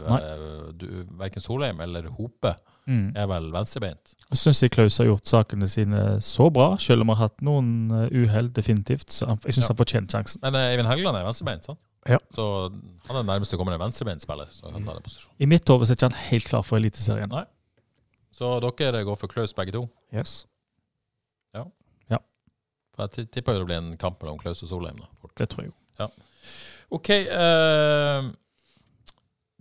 [0.80, 2.54] Du, verken Solheim eller Hope
[2.86, 3.16] Mm.
[3.16, 4.14] er vel venstrebeint.
[4.30, 7.90] Jeg syns Klaus har gjort sakene sine så bra, selv om han har hatt noen
[7.90, 9.08] uh, uhell, definitivt.
[9.08, 9.68] Så jeg syns Ja.
[9.72, 10.40] han fortjener sjansen.
[10.42, 11.80] Men eh, Eivind Helgeland er venstrebeint, sant?
[12.06, 12.18] Ja.
[12.36, 12.70] Så
[13.08, 13.38] han er
[13.80, 14.48] venstrebeinspiller.
[14.52, 15.32] Så han kan ta den posisjonen.
[15.40, 17.28] I mitt hode er ikke han helt klar for Eliteserien.
[17.32, 17.44] Nei.
[18.32, 19.88] Så dere går for Klaus begge to?
[20.12, 20.44] Yes.
[22.94, 25.02] For Jeg tipper det blir en kamp mellom Klaus og Solheim.
[25.02, 25.34] da.
[25.34, 26.08] Det tror jeg jo.
[26.94, 27.10] OK.
[27.10, 28.32] eh,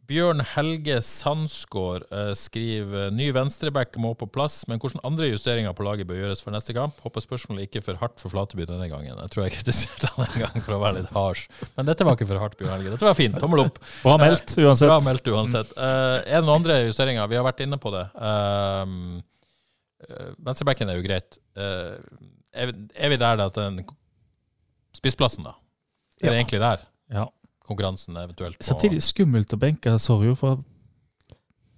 [0.10, 5.86] Bjørn Helge Sandsgaard eh, skriver ny venstreback må på plass, men hvilke andre justeringer på
[5.88, 6.98] laget bør gjøres for neste kamp?
[7.06, 9.16] Håper spørsmålet ikke for hardt for Flateby denne gangen.
[9.16, 12.20] Jeg tror jeg kritiserte han en gang for å være litt harsh, men dette var
[12.20, 12.94] ikke for hardt, Bjørn Helge.
[12.98, 13.40] Dette var fint.
[13.42, 13.80] Tommel opp.
[14.06, 14.92] Bra meldt, uansett.
[14.92, 15.74] Bra meldt uansett.
[15.78, 17.32] Eh, er det noen andre justeringer?
[17.32, 18.04] Vi har vært inne på det.
[18.20, 19.00] Um,
[20.04, 21.40] uh, Venstrebacken er jo greit.
[22.54, 23.80] Er, vi- er der at den
[24.96, 25.54] spissplassen, da?
[26.22, 26.78] Er det egentlig der
[27.12, 27.26] Ja.
[27.66, 30.64] konkurransen eventuelt på Samtidig skummelt å benke Sorjo, for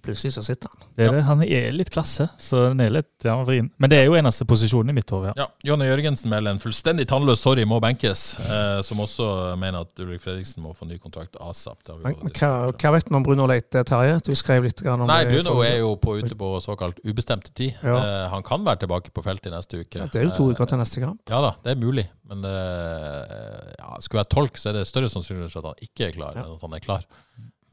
[0.06, 0.86] Plutselig så sitter han.
[0.96, 1.22] det er det.
[1.26, 2.28] han er litt klasse.
[2.38, 3.68] Så den er litt ja, vrien.
[3.82, 5.32] Men det er jo eneste posisjonen i mitt hode.
[5.34, 5.46] Ja.
[5.46, 9.26] Ja, Jonny Jørgensen melder en fullstendig tannløs sorry må benkes, eh, som også
[9.60, 11.82] mener at Ulrik Fredriksen må få ny kontrakt asap.
[11.82, 14.20] Det har vi Men, men hva, hva vet vi om Bruno Leite, Terje?
[14.26, 15.34] Du skrev litt grann om Nei, det.
[15.36, 17.74] Bruno er jo på, ute på såkalt ubestemte tid.
[17.82, 17.98] Ja.
[17.98, 19.98] Eh, han kan være tilbake på feltet i neste uke.
[20.00, 21.20] Ja, Det er jo to Eh, uker til neste kamp.
[21.28, 22.06] Ja da, det er mulig.
[22.26, 26.08] Men eh, ja, skulle jeg tolke, så er det større sannsynlighet for at han ikke
[26.08, 26.44] er klar, Ja.
[26.46, 27.06] enn at han er klar.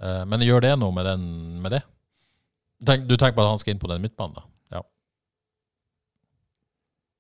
[0.04, 1.84] Eh, men gjør det noe med, den, med det?
[2.86, 4.46] Tenk, du tenker på at han skal inn på den midtbanen, da?
[4.78, 4.84] Ja.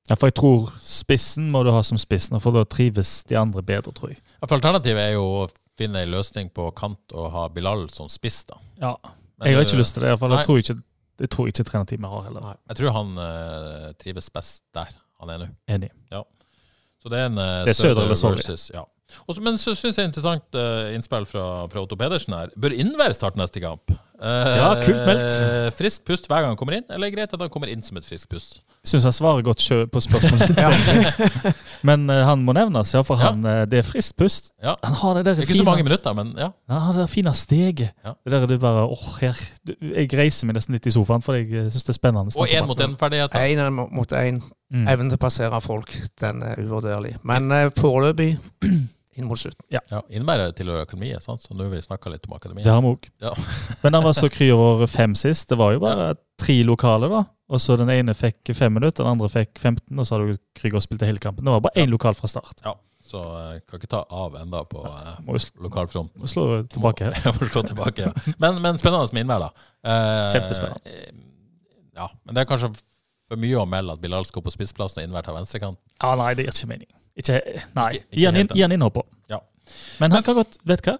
[0.09, 3.63] Ja, for jeg tror spissen må du ha som spissen, for da trives de andre
[3.65, 4.19] bedre, tror jeg.
[4.41, 5.43] Ja, For alternativet er jo å
[5.79, 8.59] finne en løsning på kant og ha Bilal som spiss, da.
[8.81, 8.95] Ja.
[9.39, 10.33] Men Jeg har ikke lyst til det, i hvert fall.
[10.35, 10.41] Nei.
[10.41, 10.77] Jeg tror ikke,
[11.23, 12.51] jeg tror ikke trenerteamet har heller.
[12.69, 14.91] Jeg tror han uh, trives best der
[15.23, 15.49] han er nå.
[15.71, 15.89] Enig.
[16.11, 16.23] Ja.
[17.03, 18.43] Så det er en uh, Det er Søder eller Sorry.
[18.73, 18.83] ja.
[19.27, 22.53] Også, Men så syns jeg interessant uh, innspill fra, fra Otto Pedersen her.
[22.59, 23.93] Bør Innvær starte neste kamp?
[24.23, 25.73] Eh, Ja, kult meldt.
[25.75, 27.83] Frisk pust hver gang han kommer inn, eller er det greit at han kommer inn
[27.83, 28.61] som et friskt pust?
[28.87, 30.57] Syns han svarer godt på spørsmålet sitt.
[31.87, 33.29] Men eh, han må nevnes, ja, for Ja.
[33.31, 34.51] han, eh, det er friskt pust.
[34.63, 34.75] Ja.
[34.83, 36.49] Han har det der Ikke så mange minutter, men ja.
[36.69, 37.93] han har det der fine steget.
[38.03, 38.15] Ja.
[38.23, 39.39] Det der du bare åh, her.
[39.67, 42.35] Du, Jeg reiser meg nesten litt i sofaen, for jeg syns det er spennende.
[42.39, 43.39] Og én mot én-ferdigheter.
[43.39, 44.41] Én mot én.
[44.73, 44.87] Mm.
[44.89, 47.17] Evnen til å passere folk, den er uvurderlig.
[47.23, 48.31] Men uh, foreløpig
[49.17, 49.65] inn mot slutten.
[49.73, 51.41] Ja, Innebærer tilhører akademiet, sant?
[51.43, 52.65] så nå har vi snakka litt om akademiet.
[52.65, 53.09] Det har vi òg.
[53.21, 53.33] Ja.
[53.83, 55.49] Men han var så kry over fem sist.
[55.49, 57.23] Det var jo bare tre lokaler, da.
[57.53, 60.81] Og så den ene fikk fem minutter, den andre fikk 15, og så hadde Krüger
[60.81, 61.45] spilt hele kampen.
[61.45, 62.63] Det var bare én lokal fra start.
[62.65, 64.81] Ja, så jeg kan ikke ta av enda på
[65.27, 66.15] Må sl- lokalfronten.
[66.23, 67.19] må slå tilbake her.
[67.27, 68.33] Jeg må slå tilbake, ja.
[68.41, 69.67] Men, men spennende med innvær, da.
[69.83, 70.97] Eh, Kjempespennende.
[70.97, 71.13] eh,
[71.99, 72.71] Ja, men det er kanskje
[73.29, 75.77] for mye å melde at Bilal skal på spissplassen og innvær tar venstrekanten?
[76.01, 76.89] Ja, nei, det gir ikke mening.
[77.19, 77.37] Ikke,
[77.75, 79.03] nei, Ikke- ikke gi han, han innhopp på.
[79.29, 79.39] Ja.
[80.01, 80.97] Men han kan godt Vet du hva?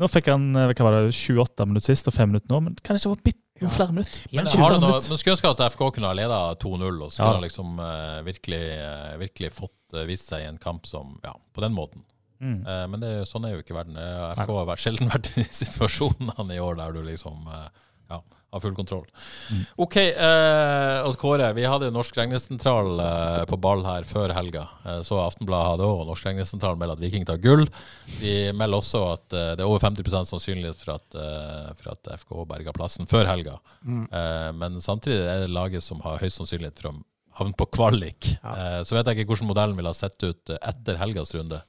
[0.00, 2.76] Nå fikk han eh, hva var det, 28 minutter sist og 5 minutter nå, men
[2.80, 4.22] kan det ikke være bitt noen flere minutter?
[4.32, 5.18] Men har du noe, minutter.
[5.20, 7.34] skulle ønske at FK kunne ha leda 2-0 og skulle Ja.
[7.36, 11.34] ha liksom uh, virkelig, uh, virkelig fått uh, vist seg i en kamp som Ja,
[11.52, 12.06] på den måten.
[12.40, 12.62] Mm.
[12.64, 13.98] Uh, men det, sånn er jo ikke verden.
[14.38, 19.06] FK har sjelden vært i situasjonene i år der du liksom ja, har full kontroll.
[19.50, 19.62] Mm.
[19.84, 21.52] OK, eh, Odd Kåre.
[21.56, 24.66] Vi hadde jo Norsk regnesentral eh, på ball her før helga.
[24.84, 26.02] Eh, så Aftenbladet hadde òg.
[26.08, 27.66] Norsk regnesentral melder at Viking tar gull.
[28.18, 32.12] De melder også at eh, det er over 50 sannsynlighet for at, eh, for at
[32.24, 33.58] FK berga plassen før helga.
[33.86, 36.96] Eh, men samtidig er det laget som har høyst sannsynlighet for å
[37.40, 38.32] havne på kvalik.
[38.42, 41.62] Eh, så vet jeg ikke hvordan modellen ville ha sett ut etter helgas runde.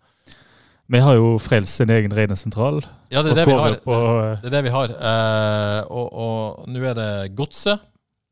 [0.91, 2.81] Vi har jo frelst sin egen regnesentral.
[3.13, 3.77] Ja, det er det vi har.
[3.85, 4.91] På, eh, Det er det vi har.
[4.91, 7.79] Eh, og og nå er det Godset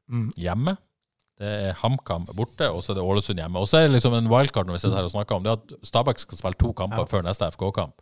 [0.09, 0.31] Mm.
[0.37, 0.75] hjemme.
[1.39, 3.59] Det er HamKam borte, og så er det Ålesund hjemme.
[3.61, 5.51] Og så er det liksom en wildcard når vi sitter her og snakker om det
[5.53, 7.05] at Stabæk skal spille to kamper Ja.
[7.05, 7.93] før neste FK-kamp.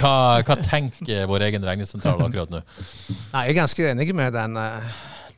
[0.00, 2.60] Hva, hva tenker vår egen regnesentral akkurat nå?
[3.32, 4.82] Nei, jeg er ganske enig med den, eh,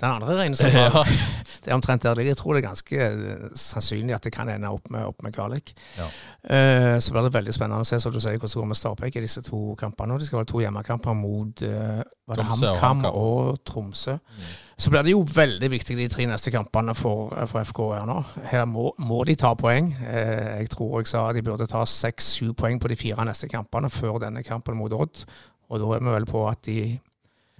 [0.00, 1.14] den andre regnesentralen.
[1.14, 1.50] Ja.
[1.60, 2.24] Det er omtrent der det.
[2.24, 5.34] Jeg tror det er ganske eh, sannsynlig at det kan ende opp med, opp med
[5.36, 5.74] Garlic.
[5.98, 6.06] Ja.
[6.40, 8.78] Uh, så blir det veldig spennende å se som du sier, hvordan det går med
[8.80, 10.16] Stabæk i disse to kampene.
[10.18, 13.04] Det skal være to hjemmekamper mot uh, HamKam HamKam.
[13.12, 14.16] og Tromsø.
[14.16, 14.48] Mm.
[14.80, 18.16] Så blir det jo veldig viktig de tre neste kampene for, for FK her nå.
[18.48, 19.92] Her må, må de ta poeng.
[20.00, 23.92] Uh, jeg tror jeg sa de burde ta seks-sju poeng på de fire neste kampene
[23.92, 25.26] før denne kampen mot Odd.
[25.70, 26.80] Og da er vi vel på at de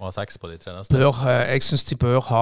[0.01, 0.97] Må ha seks på de tre neste.
[0.97, 2.39] Bør, eh, jeg syns de bør ha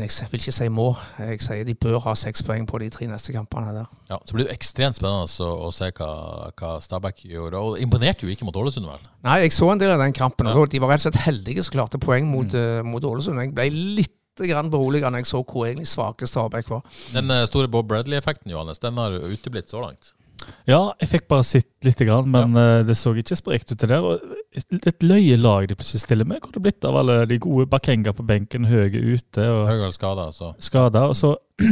[0.00, 0.86] Jeg vil ikke si må,
[1.20, 3.90] jeg sier de bør ha seks poeng på de tre neste kampene der.
[4.08, 6.08] Ja, Så blir det ekstremt spennende å, å se hva,
[6.56, 7.60] hva Stabæk gjorde.
[7.60, 9.04] Og imponerte jo ikke mot Ålesund, vel?
[9.28, 10.48] Nei, jeg så en del av den kampen.
[10.48, 10.56] Ja.
[10.56, 12.78] og De var rett og slett heldige som klarte poeng mot, Mm.
[12.78, 13.36] eh, mot Ålesund.
[13.38, 13.68] Jeg ble
[14.00, 16.82] litt grann når jeg så hvor egentlig svake Stabæk var.
[17.12, 20.14] Den eh, store Bob Bradley-effekten, Johannes, den har uteblitt så langt.
[20.68, 23.88] Ja, jeg fikk bare sett litt, grann, men eh, det så ikke sprekt ut det
[23.90, 24.04] der.
[24.04, 24.20] Og
[24.56, 26.40] et, løye lag de plutselig stiller med.
[26.44, 30.28] Hvor det blitt av alle de gode Bakenga på benken, Høge ute og Høygaard skada,
[30.32, 31.06] så skada.
[31.12, 31.34] Og så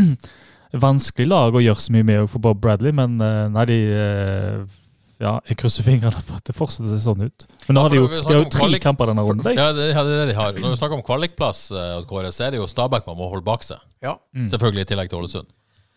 [0.72, 4.62] Vanskelig lag å gjøre så mye med for Bob Bradley, men eh, nei, de eh,
[5.22, 7.44] Ja, jeg krysser fingrene for at det fortsetter å se sånn ut.
[7.68, 9.52] Men nå Ja, har de jo, de har jo tre kvalik- kamper denne runden.
[9.54, 10.56] Ja, det, ja, det er det de har.
[10.56, 13.84] Når vi snakker om kvalikplass, så er det jo Stabæk man må holde bak seg.
[14.02, 14.16] Ja.
[14.34, 14.48] Mm.
[14.50, 15.52] Selvfølgelig i tillegg til Ålesund.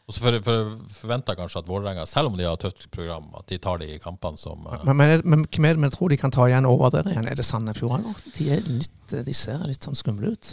[0.05, 3.31] Og så for, for, forventer jeg kanskje at Vålerenga, selv om de har tøft program,
[3.39, 4.75] at de tar de kampene som uh...
[4.85, 7.25] Men, men, men hvem er det vi tror de kan ta igjen over der igjen?
[7.31, 8.19] Er det Sandefjord eller?
[8.37, 10.51] De, er litt, de ser litt sånn skumle ut.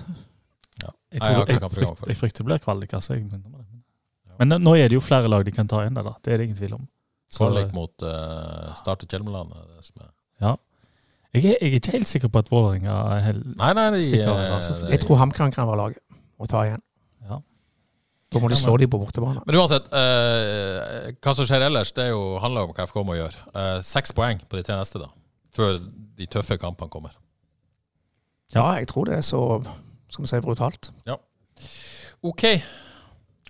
[0.81, 0.89] ja.
[1.13, 2.95] Jeg, tror, jeg, jeg, frykt, jeg frykter det blir kvalik.
[2.97, 3.19] Altså.
[4.41, 6.15] Men nå- er det jo flere lag de kan ta igjen, der, da.
[6.25, 6.87] Det er det ingen tvil om.
[7.29, 9.53] Så- Kvalik mot uh, Start i Kjelmeland.
[9.53, 10.01] det som
[10.41, 10.57] Ja.
[11.35, 13.37] Jeg er, jeg er ikke helt sikker på at Vålerenga er
[14.05, 14.89] Stikker av, eh, altså.
[14.89, 16.03] Jeg tror HamKam kan være laget
[16.41, 16.83] å ta igjen.
[18.33, 18.39] Ja.
[18.39, 19.43] Da må de slå dem på bortebane.
[19.47, 23.17] Men uansett, eh, hva som skjer ellers, det er jo, handler om hva FK må
[23.19, 23.37] gjøre.
[23.55, 25.11] Eh, Seks poeng på de tre neste, da.
[25.53, 25.77] Før
[26.17, 27.13] de tøffe kampene kommer.
[28.55, 29.43] Ja, jeg tror det er så
[30.13, 30.91] skal vi si brutalt.
[32.23, 32.45] OK.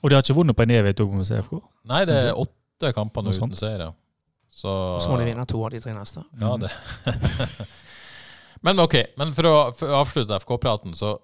[0.03, 1.59] Og de har ikke vunnet på en evighet òg, må vi si, FK.
[1.91, 3.87] Nei, det er åtte kamper nå uten seier.
[3.87, 3.91] ja.
[4.53, 6.23] Så Og så må de vinne to av de tre neste.
[6.41, 6.71] Ja, det.
[8.67, 11.15] men ok, men for å, for å avslutte FK-praten, så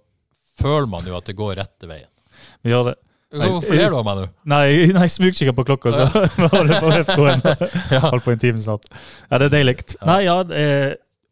[0.60, 2.08] føler man jo at det går rette veien.
[2.64, 2.94] Vi gjør det.
[3.28, 4.26] Hvorfor ler du av meg nå?
[4.48, 6.06] Nei, nei smugkikker på klokka, så
[6.48, 7.42] holder på FK-en.
[8.06, 8.88] Holdt på en time snart.
[9.28, 9.74] Ja, det er deilig.
[10.08, 10.38] Nei, ja,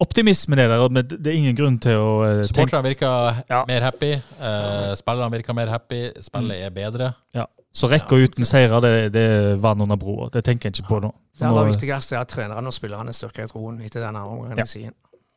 [0.04, 3.62] optimismen er der, men det er ingen grunn til å eh, tenke Supporterne virker Ja.
[3.68, 4.10] mer happy.
[4.12, 6.02] Eh, spillerne virker mer happy.
[6.26, 7.14] Spillet er bedre.
[7.36, 7.46] ja.
[7.76, 10.30] Så rekka uten seire, det, det er vann under broa.
[10.32, 11.10] Det tenker jeg ikke på nå.
[11.36, 14.62] Det aller viktigste er at trenerne og spillerne styrker i troen etter denne omgangen.
[14.64, 14.92] Ja.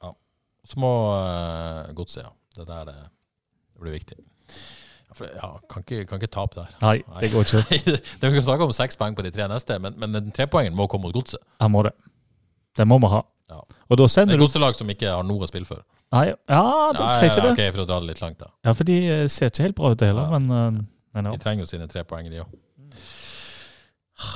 [0.05, 0.11] Ja.
[0.63, 2.31] Så må uh, godset, ja.
[2.55, 2.95] Det der det,
[3.75, 4.15] det blir viktig.
[5.19, 6.71] Ja, for, ja, kan, ikke, kan ikke tape der.
[6.83, 7.91] Nei, det går ikke.
[8.21, 10.77] det er jo snakk om seks poeng på de tre neste, men, men den trepoengeren
[10.77, 11.41] må komme mot godset.
[11.59, 11.93] Jeg må det.
[12.77, 13.21] Det må vi ha.
[13.49, 13.59] Ja.
[13.89, 15.81] Og da Det sender er du godselag som ikke har noe å spille for.
[16.13, 16.61] Nei, ja,
[16.95, 17.51] de Ja, ser ikke det.
[17.53, 18.49] ok, For å dra det litt langt, da.
[18.65, 20.29] Ja, for de eh, ser ikke helt bra ut, det heller.
[20.29, 20.39] Ja.
[20.39, 20.49] Men,
[20.79, 20.79] eh,
[21.17, 21.35] men ja.
[21.35, 22.55] De trenger jo sine tre poeng, de òg.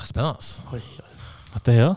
[0.05, 0.35] Spennende.
[0.35, 0.61] altså.
[0.73, 1.09] Oi, oi.
[1.57, 1.95] At det er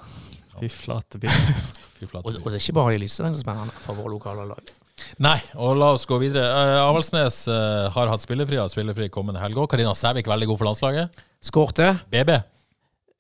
[0.56, 1.30] Fy flate bil.
[1.98, 2.24] Fy flate.
[2.24, 4.72] Og, og det er ikke bare i Eliteserien som er spennende for våre lokale lag.
[5.20, 6.46] Nei, og la oss gå videre.
[6.48, 9.68] Uh, Avaldsnes eh, har hatt spillefri, har spillefri kommende helg òg.
[9.72, 11.24] Karina Sævik veldig god for landslaget.
[11.44, 11.90] Skårte.
[12.12, 12.30] BB,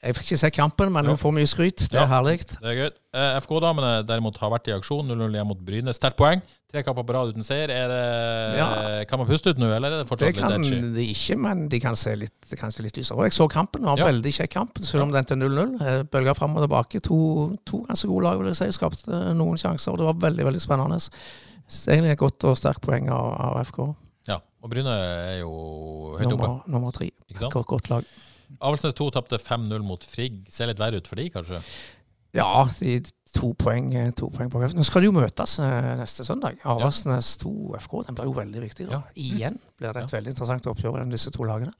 [0.06, 1.86] Jeg fikk ikke se kampen, men hun får mye skryt.
[1.90, 2.06] Det er Ja.
[2.06, 2.38] herlig.
[2.46, 2.90] det er gøy.
[3.16, 5.06] Eh, FK-damene derimot har vært i aksjon.
[5.08, 5.92] 0-0 hjemme mot Bryne.
[5.96, 6.42] Sterkt poeng.
[6.70, 7.68] Tre kamper på rad uten seier.
[7.70, 9.04] Er det, Ja.
[9.08, 10.94] Kan man puste ut nå, eller er det Det fortsatt kan litt edgy?
[10.94, 13.16] de ikke, men de kan se litt, det kan se litt lysere.
[13.18, 13.80] Og jeg så kampen.
[13.82, 14.12] Det var en Ja.
[14.12, 15.80] veldig kjekk kamp, selv om den til 0-0.
[15.80, 17.00] Eh, Bølger fram og tilbake.
[17.02, 18.78] To, to ganske gode lag, vil jeg si.
[18.78, 19.92] Skapte noen sjanser.
[19.92, 21.00] og Det var veldig veldig spennende.
[21.66, 23.80] Så Egentlig et godt og sterkt poeng av, av FK.
[24.30, 24.38] Ja.
[24.62, 25.52] Og Bryne er jo
[26.18, 26.52] høyt oppe.
[26.70, 27.10] Nummer, tre.
[27.40, 28.08] Godt, godt lag.
[28.60, 30.44] Avaldsnes 2 tapte 5-0 mot Frigg.
[30.52, 31.60] Ser litt verre ut for de, kanskje?
[32.36, 33.00] Ja, de
[33.36, 36.58] to poeng, eh, to poeng på Nå skal de jo møtes eh, neste søndag.
[36.64, 37.52] Avaldsnes 2
[37.82, 37.98] FK.
[38.08, 38.88] Den blir jo veldig viktig.
[38.88, 39.00] da.
[39.00, 39.02] Ja.
[39.16, 41.74] Igjen blir det et veldig interessant oppgjør mellom disse to lagene.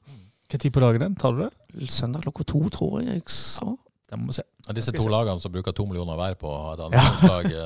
[0.47, 1.17] Hva tid på dagen den?
[1.19, 1.51] Tar du det?
[1.91, 3.17] Søndag klokka to, tror jeg.
[3.17, 3.73] jeg så.
[4.07, 4.45] Det må vi se.
[4.67, 5.11] Ja, disse to se.
[5.11, 7.65] lagene som bruker to millioner hver på å ha et annet lag, det,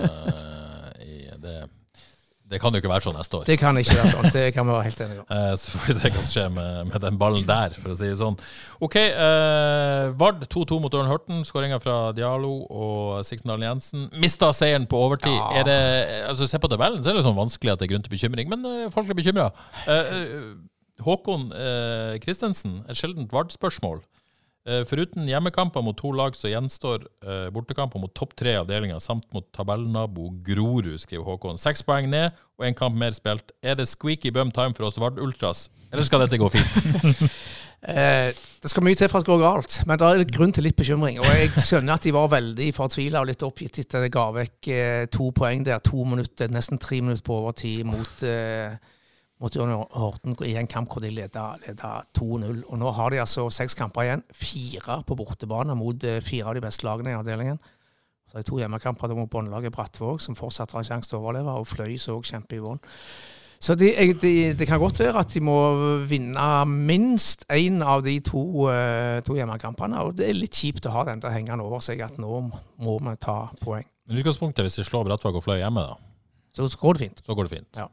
[2.51, 3.45] det kan jo ikke være sånn neste år.
[3.47, 4.27] Det kan ikke være sånn.
[4.35, 5.27] Det kan vi være helt enige om.
[5.31, 7.97] Eh, Så får vi se hva som skjer med, med den ballen der, for å
[7.97, 8.35] si det sånn.
[8.83, 8.97] OK.
[8.99, 11.41] Eh, Vard 2-2 mot Ørn Horten.
[11.47, 14.09] Skåringa fra Dialo og Sixten Jensen.
[14.19, 15.37] Mista seieren på overtid.
[15.37, 15.63] Ja.
[15.67, 15.77] Det,
[16.29, 18.51] altså Se på tabellen, så er det sånn vanskelig at det er grunn til bekymring,
[18.51, 19.47] men eh, folk er bekymra.
[21.01, 24.03] Håkon eh, Christensen, et sjeldent Vard-spørsmål.
[24.61, 29.25] Eh, Foruten hjemmekamper mot to lag, så gjenstår eh, bortekamper mot topp tre avdelinger, samt
[29.33, 31.57] mot tabellnabo Grorud, skriver Håkon.
[31.61, 33.55] Seks poeng ned og én kamp mer spilt.
[33.65, 37.25] Er det squeaky bum time for oss Vard-ultras, eller skal dette gå fint?
[37.81, 38.29] Eh,
[38.61, 40.77] det skal mye til for at det går galt, men det er grunn til litt
[40.77, 41.15] bekymring.
[41.17, 44.25] Og jeg skjønner at de var veldig fortvila og litt oppgitt etter at de ga
[44.35, 45.81] vekk eh, to poeng der.
[45.87, 48.75] To minutter, nesten tre minutter på overtid mot, eh,
[49.41, 49.55] mot
[49.97, 52.63] Horten i en kamp hvor de leda, leda 2-0.
[52.69, 54.23] Og nå har de altså seks kamper igjen.
[54.37, 57.57] Fire på bortebane mot eh, fire av de beste lagene i avdelingen.
[58.29, 61.67] Så det to hjemmekamper mot båndlaget Brattvåg, som fortsatt har sjanse til å overleve, og
[61.67, 62.79] Fløy så også kjempe i våren.
[63.61, 65.55] Så de, de, det kan godt være at de må
[66.09, 69.99] vinne minst én av de to, eh, to hjemmekampene.
[70.07, 72.39] Og det er litt kjipt å ha den der hengende over seg at nå
[72.81, 73.85] må vi ta poeng.
[74.09, 75.99] Men utgangspunktet, hvis de slår Brattvåg og Fløy hjemme, da,
[76.55, 77.21] Så går det fint.
[77.25, 77.69] så går det fint.
[77.77, 77.85] Ja.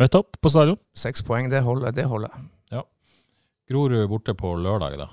[0.00, 0.78] Møt opp på stadion.
[0.96, 1.92] Seks poeng, det holder.
[1.92, 2.32] det holder.
[2.72, 2.82] Ja.
[3.70, 5.08] Grorud borte på lørdag, da.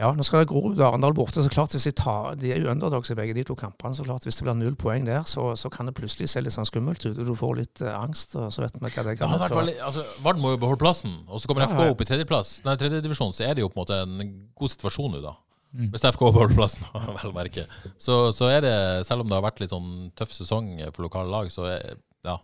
[0.00, 1.38] Ja, nå skal det Grorud og Arendal borte.
[1.44, 3.94] så klart hvis De tar, de er jo underdogs i begge de to kampene.
[3.94, 6.52] så klart Hvis det blir null poeng der, så, så kan det plutselig se litt
[6.56, 7.18] sånn skummelt ut.
[7.20, 9.60] og Du får litt uh, angst, og så vet vi hva det kan Ja, medføre.
[9.60, 12.56] veldig, altså, Vard må jo beholde plassen, og så kommer Ja, FK opp i tredjeplass.
[12.66, 15.36] Nei, tredjedivisjon, så er det jo på en måte en god situasjon nå, da.
[15.74, 15.92] Mm.
[15.94, 16.88] Hvis FK beholder plassen,
[17.20, 17.64] vel å merke.
[17.98, 18.74] Så, så er det,
[19.06, 22.40] selv om det har vært litt sånn tøff sesong for lokale lag, så er, ja,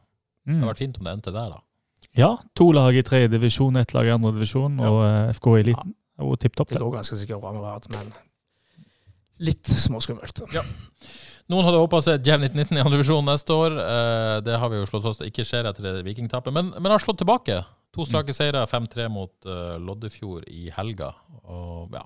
[0.47, 0.63] det Mm.
[0.63, 1.59] har vært fint om det endte der, da.
[2.19, 4.89] Ja, to lag i tredje divisjon, ett lag i andre divisjon, Ja.
[4.91, 5.95] og eh, FK i eliten.
[6.21, 6.83] Og tipp topp, Det det.
[6.85, 8.11] går ganske sikkert bra med Vard, men
[9.41, 10.43] litt småskummelt.
[11.51, 13.79] Noen hadde håpa seg Jevn 1919 i andre divisjon neste år.
[13.81, 16.99] Eh, det har vi jo slått fast ikke skjer etter det Vikingtapet, men, men har
[17.03, 17.63] slått tilbake.
[17.97, 21.15] To strake seire, 5-3 mot eh, Loddefjord i helga.
[21.51, 22.05] Og ja,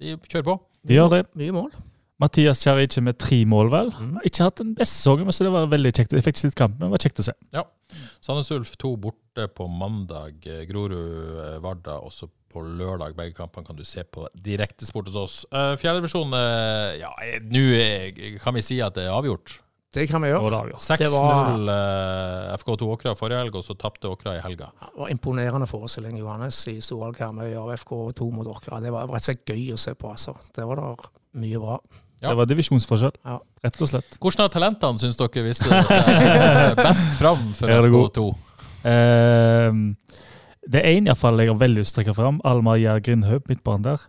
[0.00, 0.54] de kjører på.
[0.86, 1.22] De gjør det.
[1.36, 1.74] Mye mål.
[2.22, 3.90] Mathias Kjarici med tre mål, vel.
[3.92, 4.14] Mm.
[4.24, 6.16] Ikke hatt den beste sesongen, men så det var veldig kjekt.
[6.16, 7.34] Jeg fikk sitt kamp, men det var kjekt å se.
[7.52, 7.66] Ja.
[8.24, 10.40] Sandnes Ulf to borte på mandag.
[10.48, 13.12] Eh, Grorud, eh, Varda også på lørdag.
[13.18, 15.36] Begge kampene kan du se på direktesport hos oss.
[15.52, 16.32] Uh, Fjerdedivisjon,
[17.00, 19.58] ja, eh, nå eh, kan vi si at det er avgjort.
[19.96, 20.40] Det kan vi gjøre.
[20.44, 20.80] Og da, ja.
[20.82, 22.56] 6-0 var...
[22.56, 24.70] FK2 Åkra forrige helg, og så tapte Åkra i helga.
[24.80, 28.80] Det var imponerende forestilling, Johannes, i Storhall Karmøy av FK2 mot Åkra.
[28.84, 30.36] Det var rett og slett gøy å se på, altså.
[30.56, 31.06] Det var der
[31.40, 31.78] mye bra.
[32.22, 32.30] Ja.
[32.32, 33.38] Det var divisjonsforskjell, Ja.
[33.64, 34.16] rett og slett.
[34.18, 38.26] Hvordan har talentene, syns dere, viste seg eh, best fram for FK2?
[38.86, 39.94] Uh,
[40.66, 42.40] det er en iallfall jeg har veldig lyst til å trekke fram.
[42.48, 44.06] Almar Gjær Grindhaug, midtbanen der.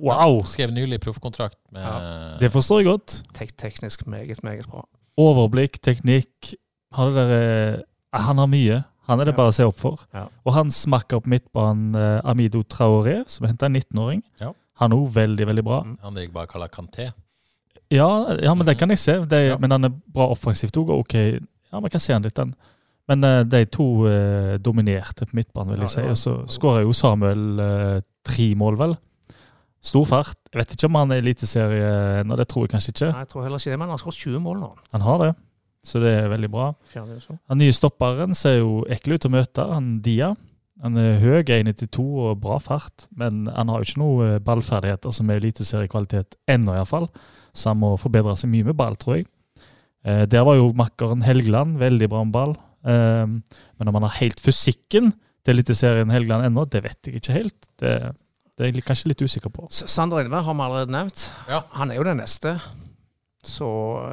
[0.00, 0.44] Wow!
[0.48, 3.16] Skrev nylig proffkontrakt med Det forstår jeg godt.
[3.36, 4.84] Tek teknisk meget, meget bra.
[5.20, 6.54] Overblikk, teknikk.
[6.96, 7.34] Har det der,
[7.74, 8.84] eh, han har mye.
[9.10, 9.36] Han er det Ja.
[9.36, 9.98] bare å se opp for.
[10.14, 10.28] Ja.
[10.46, 14.22] Og han smakker på midtbanen eh, Amido Traoré, som henta en 19-åring.
[14.40, 14.52] Ja.
[14.78, 15.82] Han er òg veldig, veldig bra.
[15.82, 15.98] Mm.
[16.02, 17.12] han jeg bare kaller Kanté.
[17.90, 19.18] Ja, ja, men det kan jeg se.
[19.26, 19.58] De, Ja.
[19.58, 20.92] Men han er bra offensivt òg.
[20.94, 22.54] Ok, ja, man kan se han litt, den.
[23.10, 26.04] Men uh, de to uh, dominerte på midtbanen, vil jeg si.
[26.06, 28.94] Og så skåra jo Samuel uh, tre mål, vel.
[29.82, 30.36] Stor fart.
[30.52, 33.08] Jeg vet ikke om han er eliteserie ennå, det tror jeg kanskje ikke.
[33.14, 34.70] Nei, jeg tror heller ikke det, men han har skåret 20 mål nå.
[34.92, 35.30] Han har det,
[35.88, 36.68] så det er veldig bra.
[36.94, 40.34] Den nye stopperen ser jo ekkel ut å møte, han Dia.
[40.84, 45.12] Han er høy, 1,92 og bra fart, men han har jo ikke noe eh, ballferdigheter
[45.12, 47.10] som er eliteseriekvalitet ennå, iallfall.
[47.54, 49.26] Så han må forbedre seg mye med ball, tror jeg.
[50.04, 52.54] Eh, der var jo makkeren Helgeland veldig bra med ball.
[52.84, 55.12] Eh, men om han har helt fysikken
[55.44, 57.68] til eliteserien Helgeland ennå, det vet jeg ikke helt.
[57.80, 57.94] Det,
[58.58, 59.66] det er jeg kanskje litt usikker på.
[59.72, 61.26] S- Sander Inneberg har vi allerede nevnt.
[61.48, 61.62] Ja.
[61.78, 62.58] Han er jo den neste,
[63.44, 63.68] så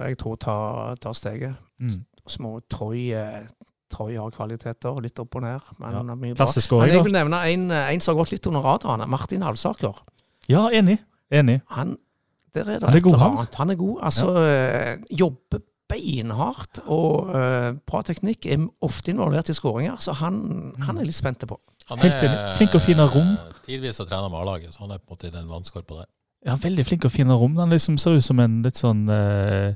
[0.08, 1.56] jeg tror tar, tar steget.
[1.80, 2.02] Mm.
[2.28, 3.44] Små Troy, eh,
[3.92, 5.98] Troy har kvaliteter, litt opp og ned, men Ja.
[6.02, 6.48] han er mye bra.
[6.82, 9.08] Men jeg vil nevne en, en som har gått litt under radaren.
[9.10, 9.96] Martin Alsaker.
[10.52, 10.98] Ja, enig.
[11.32, 11.62] Enig.
[11.76, 11.98] Han,
[12.66, 13.38] der er det Han er god, han.
[13.38, 13.56] annet.
[13.62, 13.96] Han er god.
[14.10, 14.96] Altså, ja.
[15.24, 18.46] jobber beinhardt og uh, bra teknikk.
[18.52, 21.58] Er ofte involvert i skåringer, så han, han er litt spent på.
[21.90, 22.20] Han Helt
[22.58, 23.36] flink og fin av rom.
[23.64, 26.10] Tidvis å trene med A-laget, så han er på en måte i den vannskorpa der.
[26.48, 27.56] Ja, veldig flink og fin av rom.
[27.58, 29.72] Han liksom ser ut som en litt sånn uh,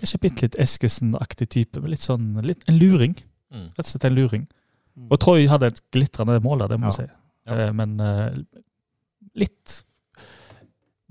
[0.00, 1.80] Kanskje bitte litt Eskesen-aktig type.
[1.80, 3.12] men Litt sånn, litt, En luring.
[3.52, 3.68] Mm.
[3.76, 4.48] Rett og slett en luring.
[5.12, 6.96] Og Troy hadde et glitrende mål der, det må Ja.
[6.96, 7.14] jeg si.
[7.46, 7.68] Ja.
[7.68, 8.40] Uh, men eh,
[9.44, 9.76] litt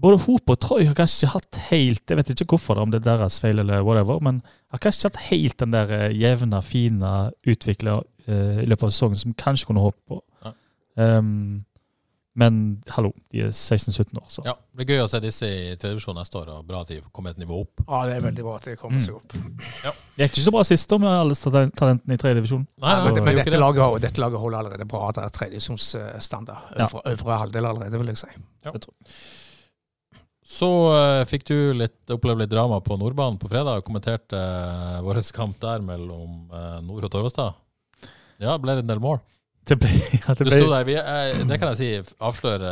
[0.01, 2.91] Både Hope og Troy har kanskje ikke hatt helt Jeg vet ikke hvorfor, det, om
[2.93, 4.41] det er deres feil eller whatever, men
[4.73, 7.11] har kanskje ikke hatt helt den der eh, jevne, fine
[7.45, 7.99] utvikla
[8.31, 10.19] i løpet av sesongen som kanskje kunne håpe på.
[10.45, 10.51] Ja.
[11.17, 11.63] Um,
[12.37, 12.59] men
[12.95, 16.15] hallo, de er 16-17 år, så Ja, Det blir gøy å se disse i tredjevisjon
[16.15, 17.81] neste år, og bra at de kommer et nivå opp.
[17.89, 19.03] Ja, det er veldig bra at det kommer Mm.
[19.03, 19.33] seg opp.
[20.15, 22.65] Det gikk ikke så bra sist da med alle talentene i tredje divisjon.
[22.79, 25.11] Nei, så- men, det men dette, laget, dette laget holder allerede bra.
[25.11, 26.71] Det er tredjedivisjonsstandard.
[26.77, 26.85] Ja.
[26.87, 28.27] Øvre, øvre halvdel allerede, vil jeg si.
[30.51, 34.99] Så uh, fikk du litt, oppleve litt drama på Nordbanen på fredag, og kommenterte uh,
[35.05, 37.55] vår kamp der mellom uh, Nord og Torvestad.
[38.41, 39.21] Ja, det ble en del mål.
[39.69, 42.71] Det ble, ja, det Du ble sto der, vi, uh, det kan jeg si, avsløre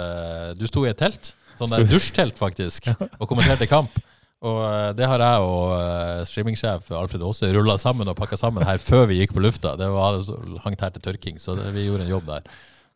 [0.59, 3.95] Du sto i et telt, sånn der dusjtelt faktisk, og kommenterte kamp.
[4.39, 4.59] Og
[4.95, 9.17] det har jeg og streamingsjef Alfred Aase rulla sammen og pakka sammen her før vi
[9.19, 9.73] gikk på lufta.
[9.75, 12.45] Det var det hangt her til tørking, så det, vi gjorde en jobb der.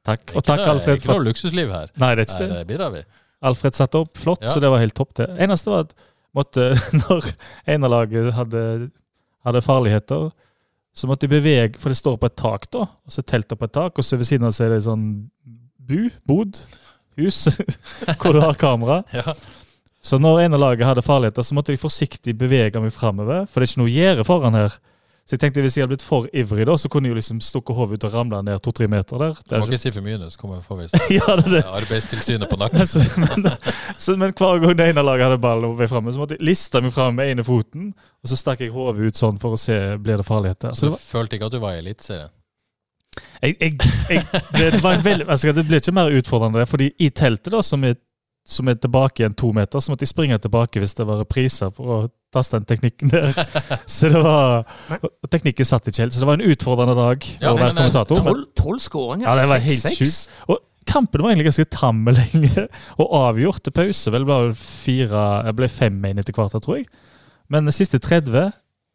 [0.07, 0.31] Takk.
[0.36, 1.01] Og takk, noe- Alfred.
[1.01, 1.91] Ikke noe luksusliv her.
[1.99, 2.61] nei, det er ikke det.
[2.61, 3.03] Her bidrar vi.
[3.44, 4.50] Alfred satte opp flott, Ja.
[4.54, 5.14] så det var helt topp.
[5.20, 5.28] det.
[5.44, 5.94] Eneste var at
[6.36, 6.70] måtte,
[7.04, 7.28] når
[7.76, 8.64] en av laget hadde,
[9.46, 10.32] hadde farligheter,
[10.94, 12.86] så måtte de bevege For det står på et tak, da.
[12.86, 15.06] og så teltet på et tak, og så ved siden av så er det sånn
[15.84, 16.60] bu, bod,
[17.18, 17.41] hus,
[18.22, 19.02] hvor du har kamera.
[19.14, 19.34] Ja.
[20.04, 23.62] Så når en av laget hadde farligheter, så måtte de forsiktig bevege meg framover, for
[23.64, 24.74] det er ikke noe gjerde foran her.
[25.24, 27.38] Så jeg tenkte hvis jeg hadde blitt for ivrig, da, så kunne jeg jo liksom
[27.39, 29.38] stukket hodet ut og ramla ned to-tre meter der.
[29.47, 30.76] Du må ikke- si for mye nå, så kommer få
[31.15, 31.61] ja, det det.
[31.63, 32.84] Arbeidstilsynet på nakken.
[32.88, 33.47] så, men,
[33.97, 36.43] så, men hver gang det ene laget hadde ball og vei fremme, så måtte jeg
[36.43, 39.59] liste meg fram med ene foten, og så stakk jeg hodet ut sånn for å
[39.63, 40.76] se blir det farligheter.
[40.76, 42.30] Så Så du det var, følte ikke at du var i Eliteserien?
[43.43, 43.74] Jeg, jeg,
[44.09, 44.24] jeg,
[44.57, 47.84] det, var en veldig, altså, det ble ikke mer utfordrende, fordi i teltet, da, som
[47.88, 47.95] er,
[48.46, 51.72] som er tilbake igjen to meter, så måtte jeg springe tilbake hvis det var repriser
[51.72, 51.98] for å
[52.34, 53.30] taste den teknikken der.
[53.88, 54.66] Så det var
[55.32, 58.24] Teknikken satt ikke helt, så det var en utfordrende dag Ja, å være kommentator.
[58.26, 59.28] men- Tolv skåringer.
[59.30, 60.28] Ja, det var helt 6-6.
[60.50, 62.66] Og kampen var egentlig ganske tam lenge,
[62.98, 64.12] og avgjort til pause.
[64.12, 66.89] Vel ble fire ble fem inn etter hvert, tror jeg.
[67.54, 68.52] Men de siste 30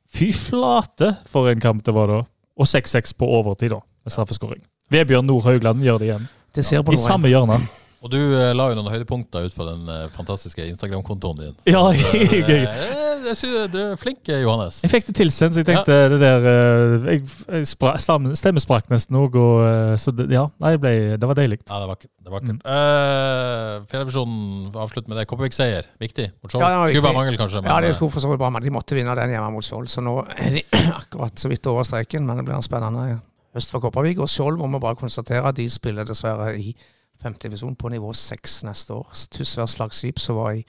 [0.09, 2.23] Fy flate for en kamp det var da.
[2.59, 4.63] Og 6-6 på overtid, da, med straffeskåring.
[4.91, 6.29] Vebjørn Nord Haugland gjør det igjen.
[6.57, 7.59] Det ser på I samme hjørne.
[7.99, 11.55] Og du eh, la jo noen høydepunkter ut fra den eh, fantastiske Instagram-kontoen din.
[11.67, 12.21] Ja, gøy.
[12.23, 14.79] jeg, jeg, eh, synes du er flink, eh, Johannes.
[14.85, 17.25] jeg fikk det tilsendt, så jeg tenkte det der eh, jeg,
[17.57, 20.45] jeg spra, stem- Stemmen sprakk nesten òg, og eh, så det, ja.
[20.63, 21.59] Nei, det, ble, det var deilig.
[21.67, 22.13] Ja, det er vakkert.
[22.15, 22.37] Det er Mm.
[22.39, 22.61] vakkert.
[22.71, 25.25] Eh, Fjellrevisjonen, avslutt med det.
[25.31, 26.27] Kopervik-seier, viktig.
[26.43, 26.63] Mot Skjold.
[26.63, 27.63] Ja, det Skulle bare mangle, kanskje.
[27.67, 29.65] Ja, det eh, skulle for så vidt bare men de måtte vinne den hjemme mot
[29.67, 29.89] Skjold.
[29.91, 30.63] Så nå er de
[31.01, 33.19] akkurat så vidt over streken, men det blir en spennende
[33.57, 34.21] høst for Kopervik.
[34.23, 36.77] Og Skjold må vi bare konstatere, de spiller dessverre i
[37.23, 39.15] femte divisjon på nivå seks neste år.
[39.35, 40.65] Tysvær Slagskip som var i,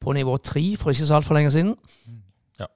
[0.00, 1.74] på nivå tre for ikke så altfor lenge siden.
[2.60, 2.68] Ja.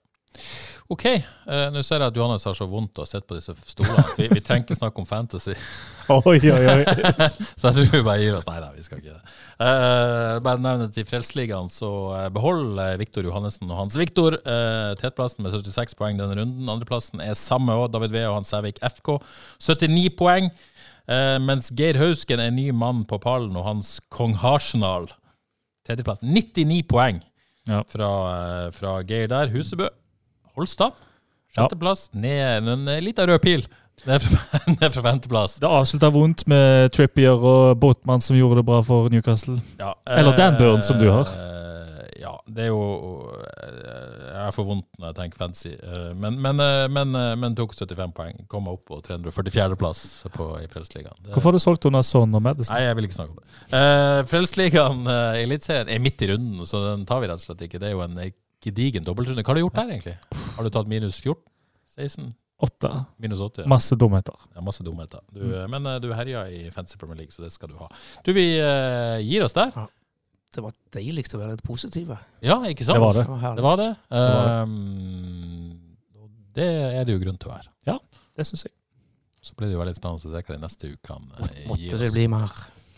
[0.88, 1.04] OK.
[1.44, 4.04] Uh, Nå ser jeg at Johannes har så vondt å sitte på disse stolene.
[4.16, 5.56] Vi, vi trenger ikke snakke om fantasy.
[6.09, 6.84] Oi, oi, oi.
[7.61, 8.46] Så jeg tror vi bare gir oss.
[8.48, 9.34] Nei da, vi skal ikke det.
[9.61, 11.90] Uh, bare nevne til Frelsesligaen, så
[12.32, 16.72] beholder behold eh, Viktor Johannessen og Hans Viktor uh, tetplassen med 76 poeng denne runden.
[16.72, 19.18] Andreplassen er samme òg, David V og Hans Sævik FK.
[19.61, 20.48] 79 poeng.
[21.09, 25.09] Eh, mens Geir Hausken er ny mann på pallen, og hans Kong Harsenal
[25.88, 26.20] tredjeplass.
[26.22, 27.22] 99 poeng
[27.68, 27.82] Ja.
[27.88, 28.11] fra,
[28.66, 29.48] eh, fra Geir der.
[29.48, 29.88] Husebø
[30.56, 30.92] Holstad.
[31.54, 32.11] Sjetteplass.
[32.14, 33.64] Ned en liten rød pil.
[34.06, 34.38] Ned fra,
[34.80, 35.56] ned fra femteplass.
[35.59, 39.56] Det avslutta vondt med Trippier og Botman, som gjorde det bra for Newcastle.
[39.80, 41.24] Ja, Eller Dan Burn, som du har.
[41.24, 41.54] eh,
[42.20, 45.70] Ja, det er jo eh, Jeg får vondt når jeg tenker fancy.
[45.74, 48.41] eh, Men, men, eh, men, eh, men tok 75 poeng.
[48.51, 51.18] Kom meg opp på 344.-plass i Frelsesligaen.
[51.32, 52.74] Hvorfor har du solgt unna Son og Madison?
[52.76, 53.49] Nei, jeg vil ikke snakke om det.
[53.74, 57.66] Uh, Frelsesligaen i Eliteserien er midt i runden, så den tar vi rett og slett
[57.66, 57.80] ikke.
[57.82, 58.18] Det er jo en
[58.64, 59.43] gedigen dobbeltrunde.
[59.43, 60.16] Hva har du gjort der, egentlig?
[60.57, 61.43] Har du tatt minus 14?
[61.99, 62.32] 16?
[62.59, 62.89] 8.
[63.22, 63.62] Minus 80?
[63.62, 63.68] Ja.
[63.70, 64.34] Masse dumheter.
[64.55, 65.22] Ja, masse dumheter.
[65.30, 65.70] Du, mm.
[65.70, 67.86] Men du herja i Fancy Premier League, så det skal du ha.
[68.26, 68.49] Du, vi
[69.22, 69.70] gir oss der.
[70.55, 72.16] Det var deilig å være litt positive.
[72.40, 72.96] Ja, ikke sant?
[72.96, 73.26] Det var det.
[73.28, 73.90] Det var det.
[74.09, 74.62] Det var det.
[74.64, 75.78] Um,
[76.57, 76.68] det
[76.99, 77.70] er det jo grunn til å være.
[77.88, 77.99] Ja,
[78.38, 78.72] Det syns jeg.
[79.44, 81.68] Så blir det jo veldig spennende å se hva de neste ukene gir oss.
[81.70, 82.57] Måtte det bli mer.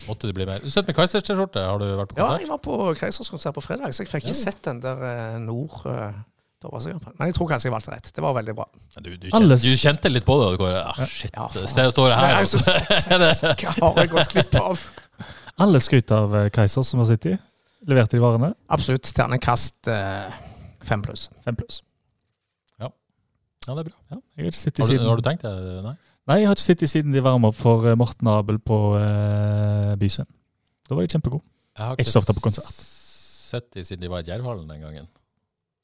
[0.08, 0.62] Måtte det bli mer.
[0.64, 1.62] Du sitter med Keisers-T-skjorte.
[1.66, 2.38] Har du vært på konsert?
[2.38, 5.02] Ja, jeg var på Keisers konsert på fredag, så jeg fikk ikke sett den der
[5.04, 6.16] eh, Nord uh,
[6.64, 8.08] Men jeg tror kanskje jeg valgte rett.
[8.16, 8.66] Det var veldig bra.
[8.96, 10.48] Du, du, kjente, du kjente litt på det?
[10.54, 10.80] og Kåre.
[10.80, 12.32] Ah, shit, Ja, står det her.
[12.38, 14.88] Er og så så er det- sex, Hva har jeg gått glipp av?
[15.60, 17.38] Alle skryter av Kaisers som har sittet i.
[17.90, 18.54] Leverte de varene.
[18.72, 19.08] Absolutt.
[19.16, 20.32] Ternekast eh,
[20.84, 21.28] fem pluss.
[21.44, 21.82] Fem pluss.
[23.68, 23.98] Ja, det er bra.
[24.08, 25.50] Ja, jeg har ikke sittet Har du, siden har du tenkt det?
[25.84, 25.92] Nei?
[26.30, 29.92] Nei, jeg har ikke sittet siden de varma opp for eh, Morten Abel på uh,
[30.00, 30.30] Byscenen.
[30.88, 31.44] Da var de kjempegode.
[31.76, 32.70] Jeg har Ikke så ofte på konsert.
[33.50, 35.06] sett de siden de var i Djervhallen den gangen.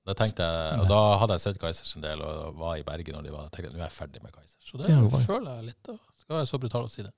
[0.07, 3.16] Da tenkte jeg, og da hadde jeg sett Kaizers en del, og var i Bergen
[3.18, 4.59] når de var tenkte jeg, nå er jeg ferdig med Kaizers.
[4.62, 5.22] Så det det jeg.
[5.27, 5.81] føler jeg litt.
[5.87, 5.97] da.
[6.27, 7.12] Skal være så brutal å si det.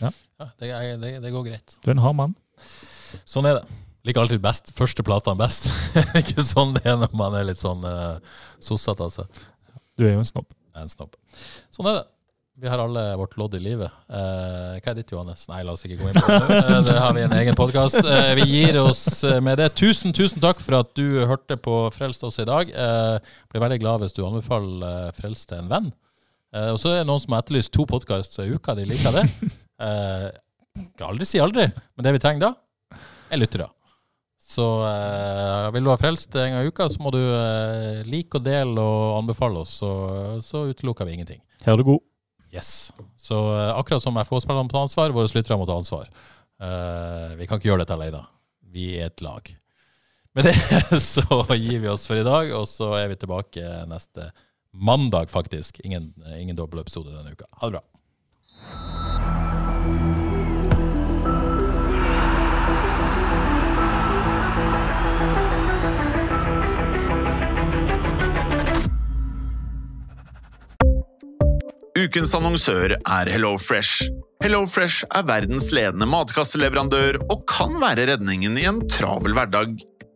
[0.00, 0.08] Ja.
[0.56, 1.74] det, er- det, det går greit.
[1.84, 2.30] Du er en hard mann.
[3.28, 3.80] Sånn er det.
[4.08, 4.72] Liker alltid best.
[4.76, 5.68] Første platene best.
[6.20, 8.16] Ikke sånn det er når man er litt sånn uh,
[8.64, 9.26] sossete, altså.
[10.00, 10.48] Du er jo en snobb.
[10.72, 11.12] Jeg er en snobb.
[11.76, 12.06] Sånn er det.
[12.64, 13.90] Vi har alle vårt lodd i livet.
[14.06, 15.40] Eh, hva er ditt, Johannes?
[15.50, 16.58] Nei, la oss ikke gå inn på det.
[16.60, 17.98] Eh, det har vi en egen podkast.
[17.98, 19.02] Eh, vi gir oss
[19.42, 19.72] med det.
[19.80, 22.70] Tusen, tusen takk for at du hørte på Frelst også i dag.
[22.70, 25.90] Eh, blir veldig glad hvis du anbefaler eh, Frelst til en venn.
[26.54, 28.76] Eh, og så er det noen som har etterlyst to podkaster i uka.
[28.78, 29.28] De liker det.
[29.74, 30.28] Uh,
[30.94, 32.50] kan aldri si aldri, men det vi trenger da,
[33.26, 33.66] er lyttere.
[34.38, 38.38] Så uh, vil du ha frelst en gang i uka, så må du uh, like
[38.38, 39.90] og dele og anbefale oss, så,
[40.46, 41.42] så utelukker vi ingenting.
[41.66, 42.04] Her er du god.
[42.54, 42.70] Yes.
[43.18, 46.06] Så uh, akkurat som FH-spillerne må ta ansvar, våre lyttere må ta ansvar.
[46.62, 48.22] Eh, vi kan ikke gjøre dette alene.
[48.74, 49.50] Vi er et lag.
[50.34, 50.54] Med det
[51.02, 54.30] så gir vi oss for i dag, og så er vi tilbake neste
[54.74, 55.80] mandag, faktisk.
[55.84, 57.46] Ingen, ingen dobbel episode denne uka.
[57.50, 57.84] Ha det bra.
[71.94, 74.10] Ukens annonsør er HelloFresh.
[74.44, 79.78] HelloFresh er verdens ledende matkasseleverandør og kan være redningen i en travel hverdag.